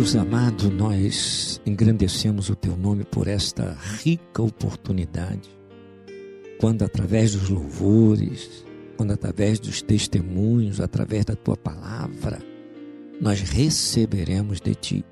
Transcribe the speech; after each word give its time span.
Deus 0.00 0.16
amado, 0.16 0.70
nós 0.70 1.60
engrandecemos 1.66 2.48
o 2.48 2.56
teu 2.56 2.74
nome 2.74 3.04
por 3.04 3.28
esta 3.28 3.76
rica 4.02 4.42
oportunidade, 4.42 5.50
quando 6.58 6.82
através 6.82 7.34
dos 7.34 7.50
louvores, 7.50 8.64
quando 8.96 9.10
através 9.12 9.60
dos 9.60 9.82
testemunhos, 9.82 10.80
através 10.80 11.26
da 11.26 11.36
tua 11.36 11.54
palavra, 11.54 12.38
nós 13.20 13.42
receberemos 13.42 14.58
de 14.58 14.74
ti. 14.74 15.04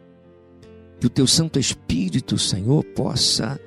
Que 0.99 1.07
o 1.07 1.11
teu 1.11 1.27
Santo 1.27 1.59
Espírito, 1.59 2.39
Senhor, 2.39 2.83
possa 2.83 3.61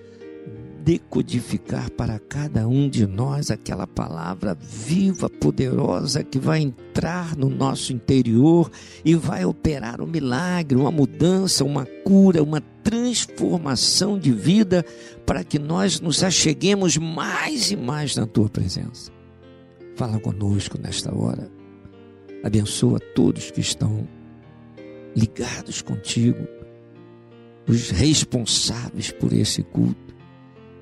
decodificar 0.83 1.91
para 1.91 2.17
cada 2.17 2.67
um 2.67 2.89
de 2.89 3.05
nós 3.05 3.51
aquela 3.51 3.85
palavra 3.85 4.57
viva, 4.59 5.29
poderosa 5.29 6.23
que 6.23 6.39
vai 6.39 6.59
entrar 6.59 7.35
no 7.37 7.49
nosso 7.49 7.93
interior 7.93 8.69
e 9.05 9.13
vai 9.13 9.45
operar 9.45 10.01
um 10.01 10.07
milagre, 10.07 10.77
uma 10.77 10.91
mudança, 10.91 11.63
uma 11.63 11.85
cura, 12.03 12.41
uma 12.41 12.61
transformação 12.83 14.17
de 14.17 14.31
vida 14.31 14.83
para 15.25 15.43
que 15.43 15.59
nós 15.59 15.99
nos 15.99 16.23
acheguemos 16.23 16.97
mais 16.97 17.71
e 17.71 17.77
mais 17.77 18.15
na 18.15 18.25
tua 18.25 18.49
presença. 18.49 19.11
Fala 19.95 20.19
conosco 20.19 20.79
nesta 20.81 21.15
hora. 21.15 21.49
Abençoa 22.43 22.99
todos 22.99 23.51
que 23.51 23.61
estão 23.61 24.07
ligados 25.15 25.81
contigo, 25.81 26.47
os 27.67 27.91
responsáveis 27.91 29.11
por 29.11 29.31
esse 29.31 29.61
culto 29.61 30.10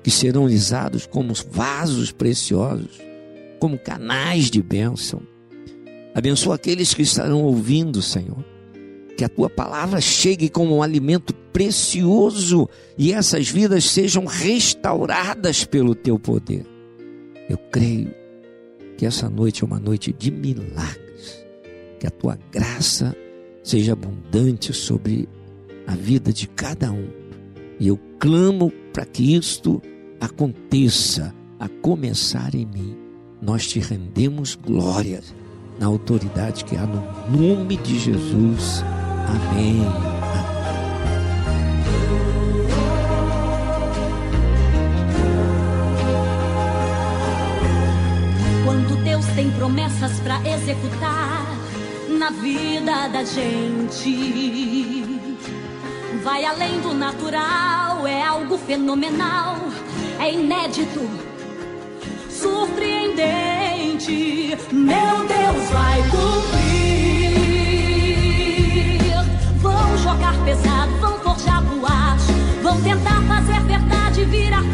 que 0.02 0.10
serão 0.10 0.44
usados 0.44 1.06
como 1.06 1.34
vasos 1.50 2.12
preciosos, 2.12 2.98
como 3.58 3.78
canais 3.78 4.50
de 4.50 4.62
bênção. 4.62 5.22
Abençoa 6.14 6.56
aqueles 6.56 6.94
que 6.94 7.02
estarão 7.02 7.42
ouvindo, 7.42 8.02
Senhor. 8.02 8.44
Que 9.16 9.24
a 9.24 9.28
tua 9.28 9.50
palavra 9.50 10.00
chegue 10.00 10.48
como 10.48 10.76
um 10.76 10.82
alimento 10.82 11.34
precioso 11.52 12.68
e 12.96 13.12
essas 13.12 13.48
vidas 13.48 13.84
sejam 13.84 14.24
restauradas 14.24 15.64
pelo 15.64 15.94
teu 15.94 16.18
poder. 16.18 16.64
Eu 17.48 17.58
creio 17.70 18.14
que 18.96 19.04
essa 19.04 19.28
noite 19.28 19.62
é 19.62 19.66
uma 19.66 19.78
noite 19.78 20.12
de 20.12 20.30
milagres. 20.30 21.44
Que 21.98 22.06
a 22.06 22.10
tua 22.10 22.38
graça 22.50 23.14
seja 23.62 23.92
abundante 23.92 24.72
sobre 24.72 25.28
a 25.86 25.94
vida 25.94 26.32
de 26.32 26.48
cada 26.48 26.90
um. 26.90 27.19
E 27.80 27.88
eu 27.88 27.98
clamo 28.18 28.70
para 28.92 29.06
que 29.06 29.34
isto 29.34 29.82
aconteça, 30.20 31.34
a 31.58 31.66
começar 31.66 32.54
em 32.54 32.66
mim. 32.66 32.96
Nós 33.40 33.66
te 33.66 33.80
rendemos 33.80 34.54
glória 34.54 35.22
na 35.78 35.86
autoridade 35.86 36.64
que 36.64 36.76
há 36.76 36.86
no 36.86 37.02
nome 37.30 37.78
de 37.78 37.98
Jesus. 37.98 38.84
Amém. 39.26 39.82
Quando 48.64 49.02
Deus 49.02 49.24
tem 49.34 49.50
promessas 49.52 50.20
para 50.20 50.38
executar 50.46 51.46
na 52.18 52.30
vida 52.30 53.08
da 53.08 53.24
gente, 53.24 54.99
vai 56.22 56.44
além 56.44 56.80
do 56.80 56.94
natural, 56.94 58.06
é 58.06 58.22
algo 58.22 58.56
fenomenal 58.58 59.56
é 60.20 60.32
inédito, 60.34 61.00
surpreendente. 62.28 64.54
Meu 64.70 65.26
Deus 65.26 65.70
vai 65.70 66.02
cumprir. 66.10 67.30
Vão 69.56 69.98
jogar 69.98 70.34
pesado, 70.44 70.92
vão 71.00 71.18
forjar 71.20 71.62
boate, 71.62 72.32
vão 72.62 72.78
tentar 72.82 73.22
fazer 73.22 73.60
verdade 73.62 74.24
virar 74.26 74.69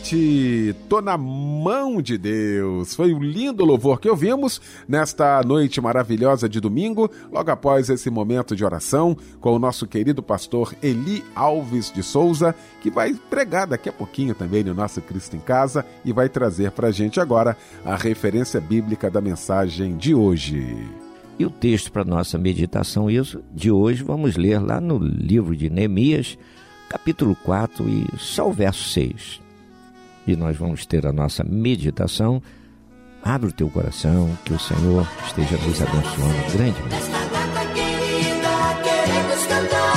Lauriette, 0.00 0.74
tô 0.88 1.00
na 1.00 1.16
mão 1.16 2.00
de 2.00 2.16
Deus. 2.16 2.94
Foi 2.94 3.12
um 3.12 3.22
lindo 3.22 3.64
louvor 3.64 4.00
que 4.00 4.08
ouvimos 4.08 4.60
nesta 4.88 5.42
noite 5.42 5.80
maravilhosa 5.80 6.48
de 6.48 6.60
domingo, 6.60 7.10
logo 7.30 7.50
após 7.50 7.88
esse 7.90 8.10
momento 8.10 8.56
de 8.56 8.64
oração 8.64 9.16
com 9.40 9.54
o 9.54 9.58
nosso 9.58 9.86
querido 9.86 10.22
pastor 10.22 10.74
Eli 10.82 11.22
Alves 11.34 11.92
de 11.92 12.02
Souza, 12.02 12.54
que 12.80 12.90
vai 12.90 13.14
pregar 13.28 13.66
daqui 13.66 13.88
a 13.88 13.92
pouquinho 13.92 14.34
também 14.34 14.64
no 14.64 14.74
nosso 14.74 15.00
Cristo 15.02 15.36
em 15.36 15.40
Casa 15.40 15.84
e 16.04 16.12
vai 16.12 16.28
trazer 16.28 16.70
pra 16.72 16.90
gente 16.90 17.20
agora 17.20 17.56
a 17.84 17.94
referência 17.94 18.60
bíblica 18.60 19.10
da 19.10 19.20
mensagem 19.20 19.96
de 19.96 20.14
hoje. 20.14 20.88
E 21.38 21.44
o 21.44 21.50
texto 21.50 21.92
para 21.92 22.04
nossa 22.04 22.36
meditação 22.38 23.10
isso 23.10 23.42
de 23.54 23.70
hoje 23.70 24.02
vamos 24.02 24.36
ler 24.36 24.60
lá 24.60 24.80
no 24.80 24.98
livro 24.98 25.54
de 25.54 25.70
Neemias, 25.70 26.38
capítulo 26.88 27.36
4 27.44 27.88
e 27.88 28.06
só 28.18 28.48
o 28.48 28.52
verso 28.52 28.88
6. 28.90 29.49
E 30.30 30.36
nós 30.36 30.56
vamos 30.56 30.86
ter 30.86 31.04
a 31.08 31.12
nossa 31.12 31.42
meditação. 31.42 32.40
Abre 33.20 33.48
o 33.48 33.52
teu 33.52 33.68
coração, 33.68 34.30
que 34.44 34.52
o 34.52 34.58
Senhor 34.60 35.04
esteja 35.26 35.56
nos 35.56 35.82
abençoando 35.82 36.52
grandemente. 36.52 36.88
Nesta 36.88 37.18
data 37.18 37.66
querida, 37.74 38.48
queremos 38.84 39.46
cantar, 39.48 39.96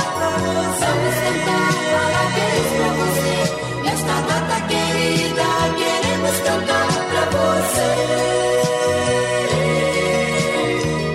vamos 0.80 1.14
cantar 1.22 1.72
parabéns 1.94 2.66
pra 2.74 2.88
você. 2.98 3.36
Nesta 3.84 4.20
data 4.22 4.60
querida, 4.66 5.46
queremos 5.78 6.36
cantar 6.40 6.88
pra 7.10 7.24
você. 7.30 7.90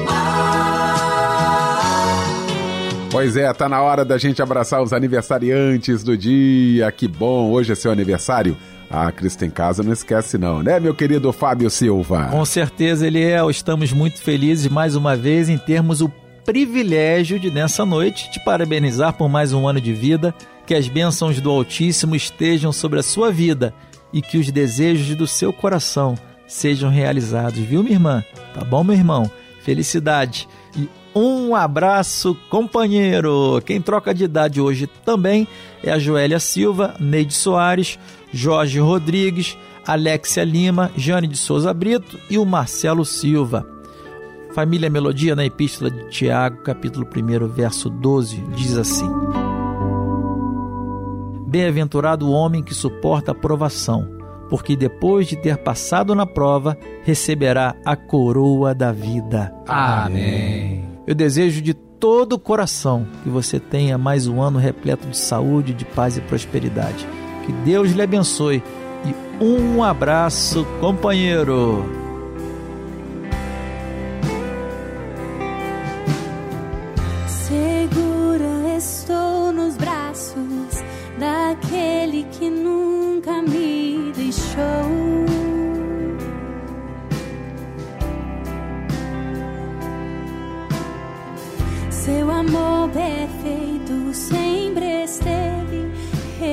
Ah, 0.07 2.23
Pois 3.11 3.35
é, 3.35 3.51
tá 3.51 3.67
na 3.67 3.81
hora 3.81 4.05
da 4.05 4.17
gente 4.17 4.41
abraçar 4.41 4.81
os 4.81 4.93
aniversariantes 4.93 6.03
do 6.05 6.17
dia. 6.17 6.89
Que 6.91 7.05
bom, 7.07 7.51
hoje 7.51 7.73
é 7.73 7.75
seu 7.75 7.91
aniversário. 7.91 8.55
Ah, 8.91 9.11
Cristo 9.11 9.45
em 9.45 9.51
Casa 9.51 9.83
não 9.83 9.93
esquece 9.93 10.37
não, 10.37 10.63
né, 10.63 10.79
meu 10.79 10.95
querido 10.95 11.31
Fábio 11.31 11.69
Silva? 11.69 12.25
Com 12.31 12.43
certeza 12.43 13.05
ele 13.05 13.21
é. 13.21 13.39
Estamos 13.49 13.93
muito 13.93 14.19
felizes 14.19 14.67
mais 14.67 14.95
uma 14.95 15.15
vez 15.15 15.47
em 15.47 15.59
termos 15.59 16.01
o 16.01 16.11
privilégio 16.43 17.39
de 17.39 17.51
nessa 17.51 17.85
noite 17.85 18.31
te 18.31 18.43
parabenizar 18.43 19.13
por 19.13 19.29
mais 19.29 19.53
um 19.53 19.67
ano 19.67 19.79
de 19.79 19.93
vida, 19.93 20.33
que 20.65 20.73
as 20.73 20.87
bênçãos 20.87 21.39
do 21.39 21.51
Altíssimo 21.51 22.15
estejam 22.15 22.71
sobre 22.71 22.99
a 22.99 23.03
sua 23.03 23.31
vida 23.31 23.75
e 24.11 24.23
que 24.23 24.39
os 24.39 24.49
desejos 24.49 25.15
do 25.15 25.27
seu 25.27 25.53
coração 25.53 26.15
sejam 26.47 26.89
realizados, 26.89 27.59
viu, 27.59 27.83
minha 27.83 27.95
irmã? 27.95 28.23
Tá 28.55 28.63
bom, 28.65 28.83
meu 28.83 28.95
irmão? 28.95 29.29
Felicidade 29.61 30.47
e 30.75 30.89
um 31.13 31.55
abraço, 31.55 32.35
companheiro. 32.49 33.61
Quem 33.65 33.81
troca 33.81 34.13
de 34.13 34.23
idade 34.23 34.59
hoje 34.59 34.87
também 35.05 35.47
é 35.83 35.91
a 35.91 35.99
Joélia 35.99 36.39
Silva, 36.39 36.95
Neide 36.99 37.33
Soares, 37.33 37.99
Jorge 38.31 38.79
Rodrigues, 38.79 39.57
Alexia 39.85 40.43
Lima, 40.43 40.91
Jane 40.95 41.27
de 41.27 41.37
Souza 41.37 41.73
Brito 41.73 42.19
e 42.29 42.37
o 42.37 42.45
Marcelo 42.45 43.03
Silva. 43.03 43.65
Família 44.53 44.89
Melodia 44.89 45.35
na 45.35 45.45
Epístola 45.45 45.91
de 45.91 46.09
Tiago, 46.09 46.63
capítulo 46.63 47.05
1, 47.05 47.47
verso 47.47 47.89
12, 47.89 48.37
diz 48.55 48.77
assim: 48.77 49.09
Bem-aventurado 51.47 52.27
o 52.27 52.31
homem 52.31 52.63
que 52.63 52.73
suporta 52.73 53.31
a 53.31 53.35
provação, 53.35 54.07
porque 54.49 54.75
depois 54.75 55.27
de 55.27 55.35
ter 55.35 55.57
passado 55.57 56.13
na 56.15 56.25
prova, 56.25 56.77
receberá 57.03 57.75
a 57.85 57.95
coroa 57.95 58.73
da 58.73 58.91
vida. 58.91 59.53
Amém. 59.67 60.83
Eu 61.05 61.15
desejo 61.15 61.61
de 61.61 61.73
todo 61.73 62.33
o 62.33 62.39
coração 62.39 63.05
que 63.23 63.29
você 63.29 63.59
tenha 63.59 63.97
mais 63.97 64.27
um 64.27 64.41
ano 64.41 64.57
repleto 64.57 65.07
de 65.07 65.17
saúde, 65.17 65.73
de 65.73 65.85
paz 65.85 66.17
e 66.17 66.21
prosperidade. 66.21 67.07
Que 67.49 67.53
Deus 67.65 67.93
lhe 67.93 68.01
abençoe 68.03 68.61
e 69.03 69.43
um 69.43 69.83
abraço, 69.83 70.67
companheiro. 70.79 71.83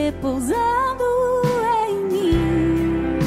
Repousando 0.07 1.05
em 1.89 1.95
mim. 2.13 3.19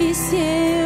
E 0.00 0.14
se 0.14 0.36
eu 0.36 0.85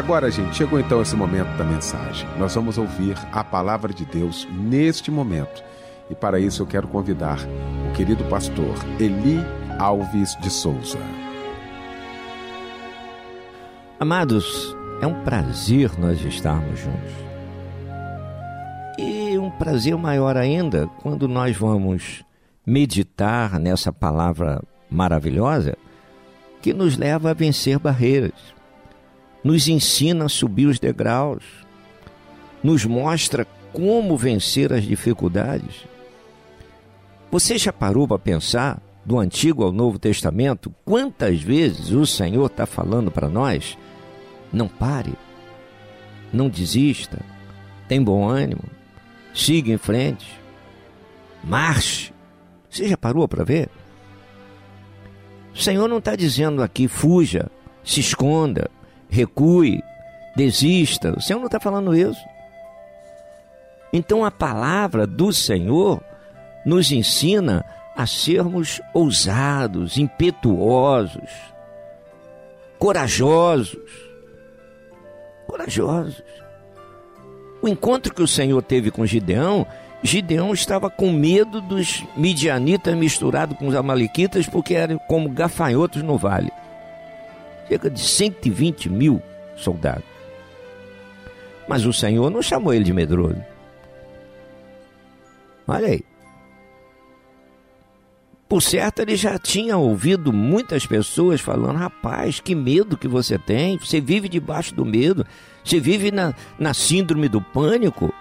Agora, 0.00 0.30
gente, 0.30 0.56
chegou 0.56 0.80
então 0.80 1.02
esse 1.02 1.14
momento 1.14 1.54
da 1.58 1.62
mensagem. 1.62 2.26
Nós 2.38 2.54
vamos 2.54 2.78
ouvir 2.78 3.14
a 3.30 3.44
palavra 3.44 3.92
de 3.92 4.06
Deus 4.06 4.48
neste 4.50 5.10
momento. 5.10 5.62
E 6.08 6.14
para 6.14 6.40
isso 6.40 6.62
eu 6.62 6.66
quero 6.66 6.88
convidar 6.88 7.38
o 7.86 7.92
querido 7.94 8.24
pastor 8.24 8.74
Eli 8.98 9.36
Alves 9.78 10.34
de 10.40 10.48
Souza. 10.48 10.98
Amados, 14.00 14.74
é 15.02 15.06
um 15.06 15.22
prazer 15.22 15.90
nós 15.98 16.18
estarmos 16.24 16.80
juntos. 16.80 17.12
E 18.96 19.36
um 19.36 19.50
prazer 19.50 19.98
maior 19.98 20.34
ainda 20.34 20.86
quando 21.02 21.28
nós 21.28 21.54
vamos 21.58 22.24
meditar 22.64 23.60
nessa 23.60 23.92
palavra 23.92 24.62
maravilhosa 24.90 25.76
que 26.62 26.72
nos 26.72 26.96
leva 26.96 27.32
a 27.32 27.34
vencer 27.34 27.78
barreiras, 27.78 28.58
nos 29.42 29.68
ensina 29.68 30.26
a 30.26 30.28
subir 30.28 30.66
os 30.66 30.78
degraus, 30.78 31.44
nos 32.62 32.84
mostra 32.84 33.46
como 33.72 34.16
vencer 34.16 34.72
as 34.72 34.84
dificuldades. 34.84 35.84
Você 37.30 37.56
já 37.56 37.72
parou 37.72 38.06
para 38.06 38.18
pensar, 38.18 38.82
do 39.04 39.18
Antigo 39.18 39.64
ao 39.64 39.72
Novo 39.72 39.98
Testamento, 39.98 40.74
quantas 40.84 41.40
vezes 41.40 41.90
o 41.90 42.06
Senhor 42.06 42.46
está 42.46 42.66
falando 42.66 43.10
para 43.10 43.28
nós? 43.28 43.78
Não 44.52 44.68
pare, 44.68 45.14
não 46.32 46.48
desista, 46.48 47.18
tem 47.88 48.02
bom 48.02 48.28
ânimo, 48.28 48.62
siga 49.34 49.72
em 49.72 49.78
frente, 49.78 50.26
marche. 51.42 52.12
Você 52.68 52.88
já 52.88 52.96
parou 52.96 53.26
para 53.26 53.44
ver? 53.44 53.68
O 55.54 55.58
Senhor 55.58 55.88
não 55.88 55.98
está 55.98 56.14
dizendo 56.14 56.62
aqui 56.62 56.86
fuja, 56.86 57.50
se 57.82 58.00
esconda, 58.00 58.70
recue, 59.10 59.82
desista. 60.36 61.12
O 61.16 61.20
Senhor 61.20 61.38
não 61.38 61.46
está 61.46 61.60
falando 61.60 61.96
isso. 61.96 62.24
Então 63.92 64.24
a 64.24 64.30
palavra 64.30 65.06
do 65.06 65.32
Senhor 65.32 66.00
nos 66.64 66.92
ensina 66.92 67.64
a 67.96 68.06
sermos 68.06 68.80
ousados, 68.94 69.98
impetuosos, 69.98 71.30
corajosos. 72.78 73.78
Corajosos. 75.46 76.22
O 77.60 77.68
encontro 77.68 78.14
que 78.14 78.22
o 78.22 78.28
Senhor 78.28 78.62
teve 78.62 78.90
com 78.90 79.04
Gideão 79.04 79.66
Gideão 80.02 80.54
estava 80.54 80.88
com 80.88 81.12
medo 81.12 81.60
dos 81.60 82.02
midianitas 82.16 82.94
misturados 82.96 83.56
com 83.58 83.68
os 83.68 83.74
amalequitas, 83.74 84.46
porque 84.46 84.74
eram 84.74 84.98
como 84.98 85.28
gafanhotos 85.28 86.02
no 86.02 86.16
vale. 86.16 86.50
Cerca 87.70 87.88
de 87.88 88.00
120 88.00 88.90
mil 88.90 89.22
soldados. 89.56 90.02
Mas 91.68 91.86
o 91.86 91.92
Senhor 91.92 92.28
não 92.28 92.42
chamou 92.42 92.74
ele 92.74 92.82
de 92.82 92.92
medroso. 92.92 93.40
Olha 95.68 95.86
aí. 95.86 96.04
Por 98.48 98.60
certo, 98.60 98.98
ele 98.98 99.14
já 99.14 99.38
tinha 99.38 99.76
ouvido 99.76 100.32
muitas 100.32 100.84
pessoas 100.84 101.40
falando: 101.40 101.76
rapaz, 101.76 102.40
que 102.40 102.56
medo 102.56 102.96
que 102.96 103.06
você 103.06 103.38
tem. 103.38 103.78
Você 103.78 104.00
vive 104.00 104.28
debaixo 104.28 104.74
do 104.74 104.84
medo. 104.84 105.24
Você 105.64 105.78
vive 105.78 106.10
na, 106.10 106.34
na 106.58 106.74
síndrome 106.74 107.28
do 107.28 107.40
pânico. 107.40 108.12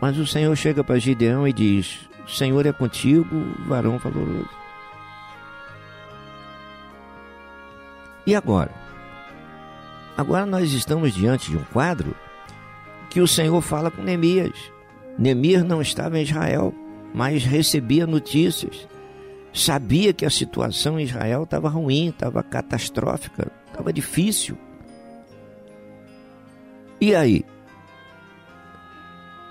Mas 0.00 0.16
o 0.18 0.26
Senhor 0.26 0.54
chega 0.54 0.84
para 0.84 1.00
Gideão 1.00 1.48
e 1.48 1.52
diz: 1.52 2.08
Senhor 2.28 2.64
é 2.64 2.72
contigo, 2.72 3.26
varão 3.66 3.98
valoroso. 3.98 4.61
E 8.26 8.34
agora? 8.34 8.70
Agora 10.16 10.46
nós 10.46 10.72
estamos 10.72 11.12
diante 11.12 11.50
de 11.50 11.56
um 11.56 11.64
quadro 11.64 12.14
que 13.10 13.20
o 13.20 13.26
Senhor 13.26 13.60
fala 13.60 13.90
com 13.90 14.02
Neemias. 14.02 14.72
Neemias 15.18 15.64
não 15.64 15.82
estava 15.82 16.18
em 16.18 16.22
Israel, 16.22 16.72
mas 17.12 17.44
recebia 17.44 18.06
notícias. 18.06 18.88
Sabia 19.52 20.12
que 20.12 20.24
a 20.24 20.30
situação 20.30 20.98
em 20.98 21.04
Israel 21.04 21.42
estava 21.42 21.68
ruim, 21.68 22.08
estava 22.08 22.42
catastrófica, 22.42 23.50
estava 23.66 23.92
difícil. 23.92 24.56
E 27.00 27.14
aí? 27.14 27.44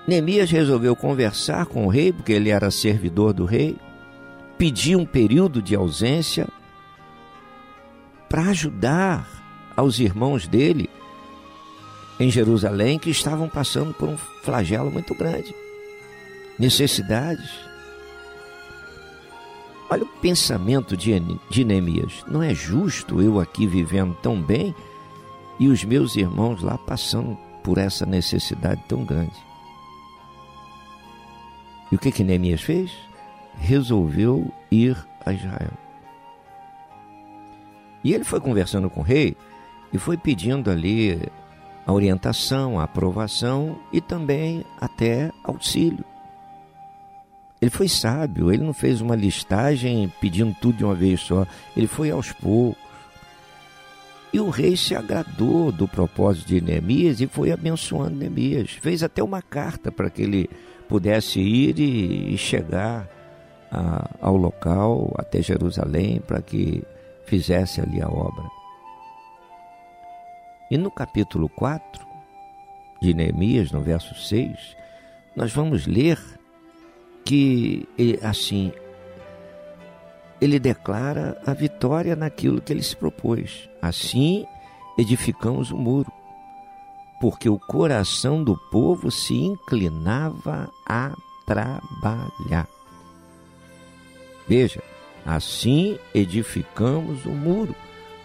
Neemias 0.08 0.50
resolveu 0.50 0.96
conversar 0.96 1.66
com 1.66 1.86
o 1.86 1.88
rei, 1.88 2.12
porque 2.12 2.32
ele 2.32 2.50
era 2.50 2.70
servidor 2.70 3.32
do 3.32 3.44
rei, 3.44 3.76
pedir 4.58 4.96
um 4.96 5.06
período 5.06 5.62
de 5.62 5.76
ausência 5.76 6.48
para 8.32 8.44
ajudar 8.44 9.28
aos 9.76 9.98
irmãos 9.98 10.48
dele 10.48 10.88
em 12.18 12.30
Jerusalém 12.30 12.98
que 12.98 13.10
estavam 13.10 13.46
passando 13.46 13.92
por 13.92 14.08
um 14.08 14.16
flagelo 14.16 14.90
muito 14.90 15.14
grande. 15.14 15.54
Necessidades. 16.58 17.50
Olha 19.90 20.04
o 20.04 20.08
pensamento 20.22 20.96
de, 20.96 21.12
de 21.50 21.62
Neemias. 21.62 22.24
Não 22.26 22.42
é 22.42 22.54
justo 22.54 23.20
eu 23.20 23.38
aqui 23.38 23.66
vivendo 23.66 24.16
tão 24.22 24.40
bem 24.40 24.74
e 25.60 25.68
os 25.68 25.84
meus 25.84 26.16
irmãos 26.16 26.62
lá 26.62 26.78
passando 26.78 27.36
por 27.62 27.76
essa 27.76 28.06
necessidade 28.06 28.82
tão 28.88 29.04
grande. 29.04 29.36
E 31.90 31.96
o 31.96 31.98
que 31.98 32.10
que 32.10 32.24
Neemias 32.24 32.62
fez? 32.62 32.90
Resolveu 33.58 34.50
ir 34.70 34.96
a 35.26 35.34
Israel. 35.34 35.81
E 38.04 38.12
ele 38.12 38.24
foi 38.24 38.40
conversando 38.40 38.90
com 38.90 39.00
o 39.00 39.04
rei 39.04 39.36
e 39.92 39.98
foi 39.98 40.16
pedindo 40.16 40.70
ali 40.70 41.20
a 41.86 41.92
orientação, 41.92 42.78
a 42.78 42.84
aprovação 42.84 43.78
e 43.92 44.00
também 44.00 44.64
até 44.80 45.30
auxílio. 45.44 46.04
Ele 47.60 47.70
foi 47.70 47.88
sábio, 47.88 48.52
ele 48.52 48.64
não 48.64 48.72
fez 48.72 49.00
uma 49.00 49.14
listagem 49.14 50.12
pedindo 50.20 50.54
tudo 50.60 50.78
de 50.78 50.84
uma 50.84 50.94
vez 50.94 51.20
só, 51.20 51.46
ele 51.76 51.86
foi 51.86 52.10
aos 52.10 52.32
poucos. 52.32 52.82
E 54.32 54.40
o 54.40 54.48
rei 54.48 54.76
se 54.76 54.96
agradou 54.96 55.70
do 55.70 55.86
propósito 55.86 56.48
de 56.48 56.60
Neemias 56.60 57.20
e 57.20 57.26
foi 57.26 57.52
abençoando 57.52 58.16
Neemias. 58.16 58.70
Fez 58.70 59.02
até 59.02 59.22
uma 59.22 59.42
carta 59.42 59.92
para 59.92 60.08
que 60.08 60.22
ele 60.22 60.50
pudesse 60.88 61.38
ir 61.38 61.78
e, 61.78 62.36
chegar 62.38 63.06
a, 63.70 64.10
ao 64.20 64.36
local, 64.36 65.14
até 65.18 65.42
Jerusalém, 65.42 66.20
para 66.26 66.40
que 66.40 66.82
fizesse 67.26 67.80
ali 67.80 68.00
a 68.02 68.08
obra. 68.08 68.44
E 70.70 70.78
no 70.78 70.90
capítulo 70.90 71.48
4 71.48 72.06
de 73.00 73.12
Neemias, 73.12 73.70
no 73.72 73.80
verso 73.80 74.14
6, 74.14 74.76
nós 75.36 75.52
vamos 75.52 75.86
ler 75.86 76.18
que, 77.24 77.88
assim, 78.22 78.72
ele 80.40 80.58
declara 80.58 81.40
a 81.46 81.52
vitória 81.52 82.16
naquilo 82.16 82.60
que 82.60 82.72
ele 82.72 82.82
se 82.82 82.96
propôs. 82.96 83.68
Assim 83.80 84.46
edificamos 84.98 85.70
o 85.70 85.76
muro, 85.76 86.12
porque 87.20 87.48
o 87.48 87.58
coração 87.58 88.42
do 88.42 88.56
povo 88.70 89.10
se 89.10 89.34
inclinava 89.34 90.70
a 90.86 91.14
trabalhar. 91.46 92.68
Veja, 94.46 94.82
assim 95.24 95.98
edificamos 96.14 97.24
o 97.24 97.30
muro, 97.30 97.74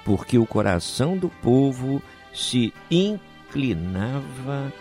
porque 0.04 0.38
o 0.38 0.46
coração 0.46 1.18
do 1.18 1.30
povo 1.30 2.02
se 2.34 2.74
inclinava 2.90 4.72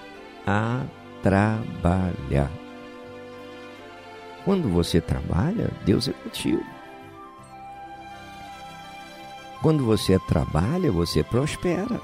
a 0.46 0.84
trabalhar. 1.22 2.50
Quando 4.44 4.68
você 4.68 5.00
trabalha, 5.00 5.70
Deus 5.84 6.08
é 6.08 6.12
contigo. 6.12 6.64
Quando 9.60 9.84
você 9.84 10.18
trabalha, 10.20 10.92
você 10.92 11.24
prospera. 11.24 12.00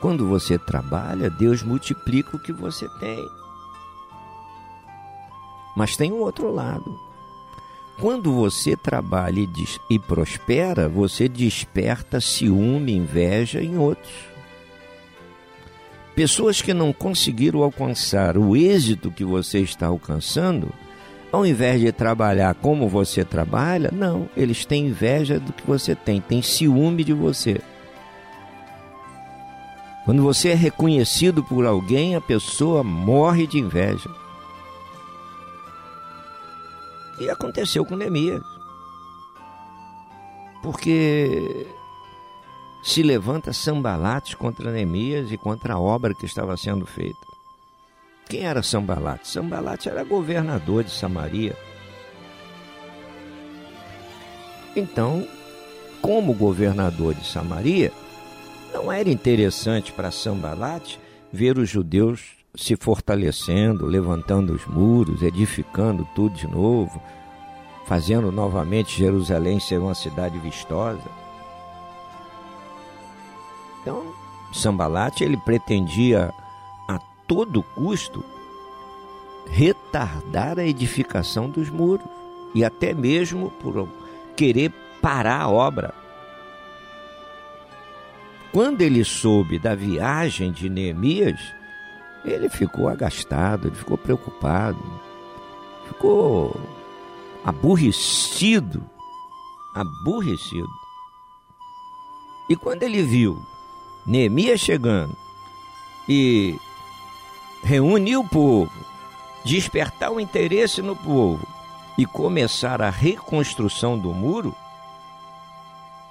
Quando 0.00 0.28
você 0.28 0.58
trabalha, 0.58 1.30
Deus 1.30 1.62
multiplica 1.62 2.36
o 2.36 2.40
que 2.40 2.52
você 2.52 2.88
tem. 2.98 3.26
Mas 5.74 5.96
tem 5.96 6.12
um 6.12 6.20
outro 6.20 6.52
lado. 6.52 7.11
Quando 8.00 8.32
você 8.32 8.76
trabalha 8.76 9.46
e, 9.88 9.98
prospera, 9.98 10.88
você 10.88 11.28
desperta 11.28 12.20
ciúme, 12.20 12.92
inveja 12.92 13.62
em 13.62 13.76
outros. 13.78 14.12
Pessoas 16.14 16.60
que 16.60 16.74
não 16.74 16.92
conseguiram 16.92 17.62
alcançar 17.62 18.36
o 18.36 18.56
êxito 18.56 19.10
que 19.10 19.24
você 19.24 19.60
está 19.60 19.86
alcançando, 19.86 20.68
ao 21.30 21.46
invés 21.46 21.80
de 21.80 21.90
trabalhar 21.90 22.54
como 22.54 22.88
você 22.88 23.24
trabalha, 23.24 23.90
não, 23.90 24.28
eles 24.36 24.66
têm 24.66 24.88
inveja 24.88 25.40
do 25.40 25.52
que 25.52 25.66
você 25.66 25.94
tem, 25.94 26.20
têm 26.20 26.42
ciúme 26.42 27.02
de 27.02 27.14
você. 27.14 27.60
Quando 30.04 30.22
você 30.22 30.50
é 30.50 30.54
reconhecido 30.54 31.42
por 31.44 31.64
alguém, 31.64 32.16
a 32.16 32.20
pessoa 32.20 32.82
morre 32.82 33.46
de 33.46 33.58
inveja. 33.58 34.10
E 37.22 37.30
aconteceu 37.30 37.84
com 37.84 37.94
Neemias. 37.94 38.42
Porque 40.60 41.68
se 42.82 43.00
levanta 43.00 43.52
Sambalate 43.52 44.36
contra 44.36 44.72
Neemias 44.72 45.30
e 45.30 45.38
contra 45.38 45.74
a 45.74 45.80
obra 45.80 46.14
que 46.14 46.26
estava 46.26 46.56
sendo 46.56 46.84
feita. 46.84 47.20
Quem 48.28 48.44
era 48.44 48.60
Sambalate? 48.60 49.28
Sambalate 49.28 49.88
era 49.88 50.02
governador 50.02 50.82
de 50.82 50.90
Samaria. 50.90 51.56
Então, 54.74 55.24
como 56.00 56.34
governador 56.34 57.14
de 57.14 57.24
Samaria, 57.24 57.92
não 58.74 58.90
era 58.90 59.08
interessante 59.08 59.92
para 59.92 60.10
Sambalate 60.10 60.98
ver 61.32 61.56
os 61.56 61.68
judeus 61.68 62.41
se 62.54 62.76
fortalecendo, 62.76 63.86
levantando 63.86 64.52
os 64.52 64.66
muros, 64.66 65.22
edificando 65.22 66.06
tudo 66.14 66.34
de 66.34 66.46
novo, 66.46 67.00
fazendo 67.86 68.30
novamente 68.30 68.98
Jerusalém 68.98 69.58
ser 69.58 69.78
uma 69.78 69.94
cidade 69.94 70.38
vistosa. 70.38 71.08
Então, 73.80 74.14
Sambalate 74.52 75.24
ele 75.24 75.36
pretendia 75.38 76.32
a 76.86 76.98
todo 77.26 77.62
custo 77.62 78.22
retardar 79.46 80.58
a 80.58 80.64
edificação 80.64 81.48
dos 81.48 81.70
muros 81.70 82.06
e 82.54 82.64
até 82.64 82.92
mesmo 82.92 83.50
por 83.50 83.88
querer 84.36 84.70
parar 85.00 85.40
a 85.40 85.48
obra. 85.48 85.94
Quando 88.52 88.82
ele 88.82 89.02
soube 89.02 89.58
da 89.58 89.74
viagem 89.74 90.52
de 90.52 90.68
Neemias, 90.68 91.40
ele 92.24 92.48
ficou 92.48 92.88
agastado, 92.88 93.68
ele 93.68 93.76
ficou 93.76 93.98
preocupado, 93.98 94.78
ficou 95.86 96.54
aborrecido, 97.44 98.84
aborrecido. 99.74 100.68
E 102.48 102.56
quando 102.56 102.82
ele 102.82 103.02
viu 103.02 103.40
Neemias 104.06 104.60
chegando 104.60 105.16
e 106.08 106.56
reunir 107.62 108.16
o 108.16 108.28
povo, 108.28 108.72
despertar 109.44 110.12
o 110.12 110.20
interesse 110.20 110.82
no 110.82 110.94
povo 110.94 111.46
e 111.96 112.06
começar 112.06 112.80
a 112.82 112.90
reconstrução 112.90 113.98
do 113.98 114.12
muro, 114.12 114.54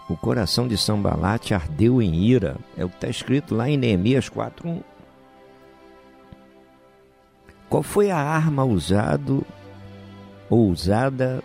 o 0.10 0.17
coração 0.17 0.67
de 0.67 0.78
Sambalate 0.78 1.54
ardeu 1.54 2.02
em 2.02 2.13
ira. 2.15 2.58
É 2.76 2.84
o 2.84 2.89
que 2.89 2.95
está 2.95 3.08
escrito 3.08 3.56
lá 3.56 3.69
em 3.69 3.78
Neemias 3.78 4.30
4.1. 4.30 4.91
Qual 7.72 7.82
foi 7.82 8.12
a 8.12 8.18
arma 8.18 8.66
usado 8.66 9.48
ou 10.50 10.70
usada 10.70 11.42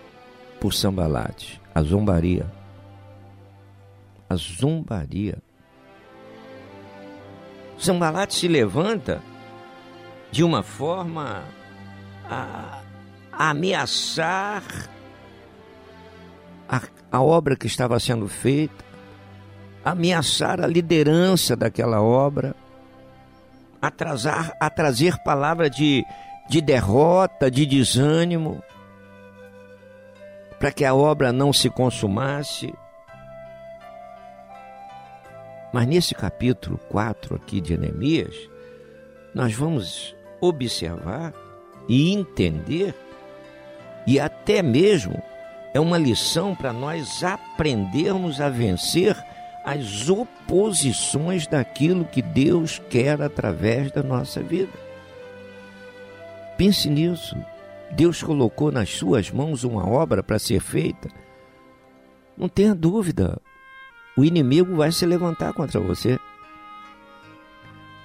por 0.60 0.74
Sambalate? 0.74 1.62
A 1.72 1.80
zombaria. 1.82 2.50
A 4.28 4.34
zombaria. 4.34 5.38
Sambalate 7.78 8.34
se 8.34 8.48
levanta 8.48 9.22
de 10.32 10.42
uma 10.42 10.64
forma 10.64 11.44
a, 12.28 12.80
ameaçar 13.30 14.64
a, 16.68 16.82
a 17.12 17.22
obra 17.22 17.54
que 17.54 17.68
estava 17.68 18.00
sendo 18.00 18.26
feita, 18.26 18.84
ameaçar 19.84 20.60
a 20.60 20.66
liderança 20.66 21.54
daquela 21.54 22.02
obra, 22.02 22.52
atrasar, 23.80 24.56
a 24.60 24.68
trazer 24.70 25.18
palavra 25.18 25.68
de, 25.68 26.04
de 26.48 26.60
derrota, 26.60 27.50
de 27.50 27.66
desânimo, 27.66 28.62
para 30.58 30.72
que 30.72 30.84
a 30.84 30.94
obra 30.94 31.32
não 31.32 31.52
se 31.52 31.68
consumasse. 31.68 32.72
Mas 35.72 35.86
nesse 35.86 36.14
capítulo 36.14 36.78
4 36.88 37.36
aqui 37.36 37.60
de 37.60 37.76
Neemias, 37.76 38.34
nós 39.34 39.54
vamos 39.54 40.16
observar 40.40 41.32
e 41.88 42.12
entender, 42.12 42.94
e 44.06 44.18
até 44.18 44.62
mesmo 44.62 45.22
é 45.74 45.80
uma 45.80 45.98
lição 45.98 46.54
para 46.54 46.72
nós 46.72 47.22
aprendermos 47.22 48.40
a 48.40 48.48
vencer 48.48 49.16
as 49.66 50.08
oposições 50.08 51.48
daquilo 51.48 52.04
que 52.04 52.22
Deus 52.22 52.80
quer 52.88 53.20
através 53.20 53.90
da 53.90 54.00
nossa 54.00 54.40
vida. 54.40 54.70
Pense 56.56 56.88
nisso. 56.88 57.36
Deus 57.90 58.22
colocou 58.22 58.70
nas 58.70 58.90
suas 58.90 59.28
mãos 59.28 59.64
uma 59.64 59.84
obra 59.84 60.22
para 60.22 60.38
ser 60.38 60.60
feita. 60.60 61.08
Não 62.38 62.48
tenha 62.48 62.76
dúvida, 62.76 63.40
o 64.16 64.24
inimigo 64.24 64.76
vai 64.76 64.92
se 64.92 65.04
levantar 65.04 65.52
contra 65.52 65.80
você. 65.80 66.16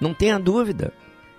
Não 0.00 0.12
tenha 0.12 0.40
dúvida, 0.40 0.92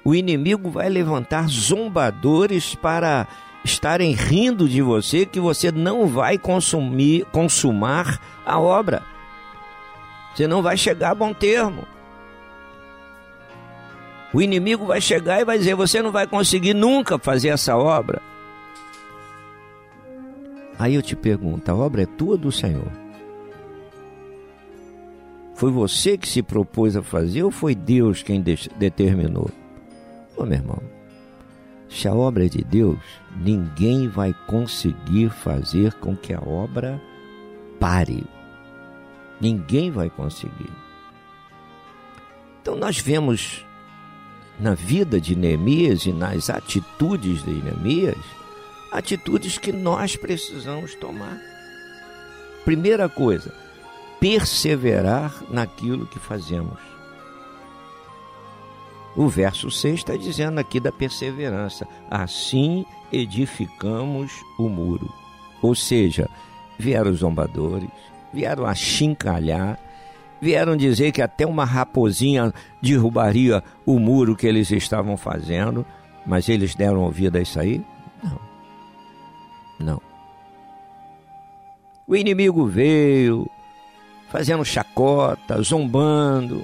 o 0.06 0.16
inimigo 0.16 0.70
vai 0.70 0.88
levantar 0.88 1.50
zombadores 1.50 2.76
para 2.76 3.28
estarem 3.66 4.14
rindo 4.14 4.70
de 4.70 4.82
você 4.82 5.26
que 5.26 5.40
você 5.40 5.70
não 5.70 6.08
vai 6.08 6.38
consumir, 6.38 7.26
consumar 7.26 8.22
a 8.46 8.58
obra. 8.58 9.13
Você 10.34 10.48
não 10.48 10.62
vai 10.62 10.76
chegar 10.78 11.12
a 11.12 11.16
bom 11.16 11.34
termo. 11.34 11.86
O 14.34 14.42
inimigo 14.42 14.86
vai 14.86 15.00
chegar 15.00 15.40
e 15.40 15.46
vai 15.46 15.58
dizer: 15.58 15.76
você 15.76 16.02
não 16.02 16.12
vai 16.12 16.26
conseguir 16.26 16.74
nunca 16.74 17.20
fazer 17.20 17.50
essa 17.50 17.78
obra. 17.78 18.22
Aí 20.80 20.96
eu 20.96 21.02
te 21.02 21.16
pergunto: 21.16 21.70
a 21.70 21.76
obra 21.76 22.02
é 22.02 22.06
tua 22.06 22.36
do 22.36 22.52
Senhor? 22.52 22.92
Foi 25.54 25.72
você 25.72 26.18
que 26.18 26.28
se 26.28 26.42
propôs 26.42 26.98
a 26.98 27.04
fazer 27.04 27.44
ou 27.44 27.52
foi 27.52 27.76
Deus 27.76 28.24
quem 28.24 28.42
de 28.42 28.70
determinou? 28.76 29.50
Ô 30.36 30.46
meu 30.46 30.58
irmão, 30.58 30.82
se 31.88 32.08
a 32.08 32.14
obra 32.14 32.48
é 32.48 32.50
de 32.50 32.64
Deus, 32.64 33.00
ninguém 33.38 34.10
vai 34.10 34.34
conseguir 34.48 35.30
fazer 35.30 35.94
com 35.94 36.16
que 36.18 36.34
a 36.34 36.42
obra 36.42 37.00
pare. 37.80 38.24
Ninguém 39.44 39.92
vai 39.92 40.10
conseguir. 40.10 40.72
Então 42.62 42.78
nós 42.78 42.98
vemos 42.98 43.66
na 44.58 44.74
vida 44.74 45.20
de 45.20 45.36
Neemias 45.36 46.06
e 46.06 46.14
nas 46.14 46.50
atitudes 46.50 47.44
de 47.44 47.52
Neemias, 47.52 48.16
atitudes 48.90 49.58
que 49.58 49.74
nós 49.74 50.16
precisamos 50.16 50.96
tomar. 50.96 51.38
Primeira 52.64 53.10
coisa, 53.10 53.54
perseverar 54.18 55.44
naquilo 55.50 56.08
que 56.08 56.20
fazemos. 56.20 56.80
O 59.18 59.28
verso 59.28 59.70
6 59.70 59.96
está 59.96 60.16
dizendo 60.16 60.58
aqui 60.58 60.80
da 60.80 60.90
perseverança. 60.90 61.86
Assim 62.10 62.86
edificamos 63.12 64.32
o 64.58 64.70
muro. 64.70 65.14
Ou 65.62 65.76
seja, 65.76 66.30
vieram 66.80 67.12
os 67.12 67.20
zombadores, 67.20 67.90
vieram 68.34 68.66
achincalhar, 68.66 69.78
vieram 70.42 70.76
dizer 70.76 71.12
que 71.12 71.22
até 71.22 71.46
uma 71.46 71.64
raposinha 71.64 72.54
derrubaria 72.82 73.64
o 73.86 74.00
muro 74.00 74.36
que 74.36 74.48
eles 74.48 74.72
estavam 74.72 75.16
fazendo, 75.16 75.86
mas 76.26 76.50
eles 76.50 76.76
deram 76.76 77.02
ouvido 77.02 77.38
a 77.38 77.42
isso 77.42 77.60
aí? 77.60 77.82
Não. 78.24 78.40
Não. 79.80 80.02
O 82.08 82.16
inimigo 82.16 82.66
veio, 82.66 83.50
fazendo 84.30 84.66
chacota, 84.66 85.62
zombando, 85.62 86.64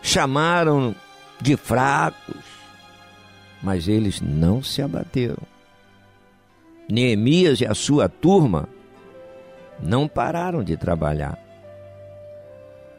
chamaram 0.00 0.94
de 1.40 1.56
fracos, 1.56 2.44
mas 3.62 3.88
eles 3.88 4.20
não 4.20 4.62
se 4.62 4.82
abateram. 4.82 5.42
Neemias 6.88 7.60
e 7.60 7.66
a 7.66 7.74
sua 7.74 8.08
turma 8.08 8.68
não 9.82 10.06
pararam 10.06 10.62
de 10.62 10.76
trabalhar. 10.76 11.38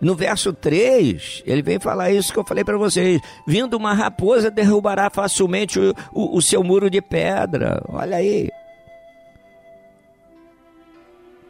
No 0.03 0.15
verso 0.15 0.51
3, 0.51 1.43
ele 1.45 1.61
vem 1.61 1.79
falar 1.79 2.11
isso 2.11 2.33
que 2.33 2.37
eu 2.37 2.43
falei 2.43 2.63
para 2.65 2.77
vocês: 2.77 3.21
vindo 3.47 3.77
uma 3.77 3.93
raposa 3.93 4.51
derrubará 4.51 5.09
facilmente 5.09 5.79
o, 5.79 5.93
o, 6.11 6.37
o 6.37 6.41
seu 6.41 6.61
muro 6.61 6.89
de 6.89 7.01
pedra. 7.01 7.81
Olha 7.87 8.17
aí. 8.17 8.49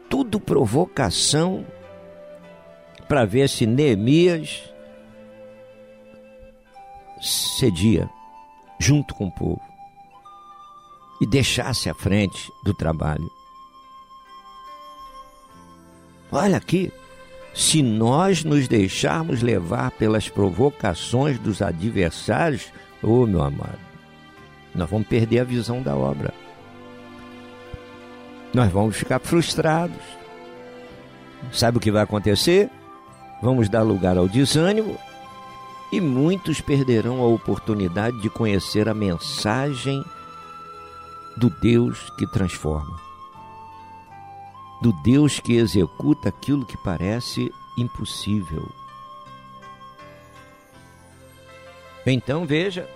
Tudo 0.08 0.38
provocação 0.38 1.66
para 3.08 3.24
ver 3.24 3.48
se 3.48 3.66
Neemias 3.66 4.72
cedia 7.20 8.08
junto 8.78 9.14
com 9.14 9.26
o 9.26 9.32
povo 9.32 9.60
e 11.20 11.26
deixasse 11.26 11.90
à 11.90 11.94
frente 11.94 12.48
do 12.64 12.72
trabalho. 12.72 13.28
Olha 16.36 16.56
aqui, 16.56 16.92
se 17.54 17.80
nós 17.80 18.42
nos 18.42 18.66
deixarmos 18.66 19.40
levar 19.40 19.92
pelas 19.92 20.28
provocações 20.28 21.38
dos 21.38 21.62
adversários, 21.62 22.72
ô 23.00 23.22
oh, 23.22 23.26
meu 23.26 23.40
amado, 23.40 23.78
nós 24.74 24.90
vamos 24.90 25.06
perder 25.06 25.38
a 25.38 25.44
visão 25.44 25.80
da 25.80 25.94
obra. 25.94 26.34
Nós 28.52 28.68
vamos 28.72 28.96
ficar 28.96 29.20
frustrados. 29.20 30.02
Sabe 31.52 31.78
o 31.78 31.80
que 31.80 31.92
vai 31.92 32.02
acontecer? 32.02 32.68
Vamos 33.40 33.68
dar 33.68 33.82
lugar 33.82 34.18
ao 34.18 34.26
desânimo 34.26 34.98
e 35.92 36.00
muitos 36.00 36.60
perderão 36.60 37.22
a 37.22 37.28
oportunidade 37.28 38.20
de 38.20 38.28
conhecer 38.28 38.88
a 38.88 38.94
mensagem 38.94 40.04
do 41.36 41.48
Deus 41.48 42.10
que 42.18 42.26
transforma, 42.26 43.00
do 44.80 44.92
Deus 44.92 45.40
que 45.40 45.54
executa 45.54 46.28
aquilo 46.28 46.66
que 46.66 46.76
parece 46.76 47.52
impossível. 47.76 48.68
Então 52.06 52.44
veja, 52.44 52.88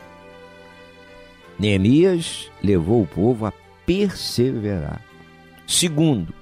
Neemias 1.58 2.50
levou 2.62 3.02
o 3.02 3.06
povo 3.06 3.46
a 3.46 3.52
perseverar. 3.86 5.02
Segundo, 5.66 6.32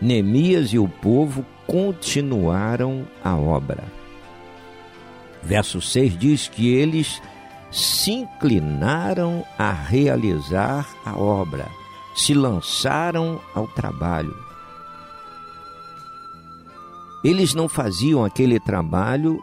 Neemias 0.00 0.72
e 0.72 0.78
o 0.78 0.88
povo 0.88 1.44
continuaram 1.66 3.06
a 3.22 3.34
obra. 3.36 3.84
Verso 5.42 5.80
6 5.80 6.18
diz 6.18 6.48
que 6.48 6.74
eles 6.74 7.20
se 7.70 8.12
inclinaram 8.12 9.44
a 9.58 9.72
realizar 9.72 10.88
a 11.04 11.16
obra, 11.16 11.66
se 12.14 12.32
lançaram 12.34 13.40
ao 13.54 13.66
trabalho. 13.66 14.36
Eles 17.24 17.54
não 17.54 17.68
faziam 17.68 18.24
aquele 18.24 18.60
trabalho 18.60 19.42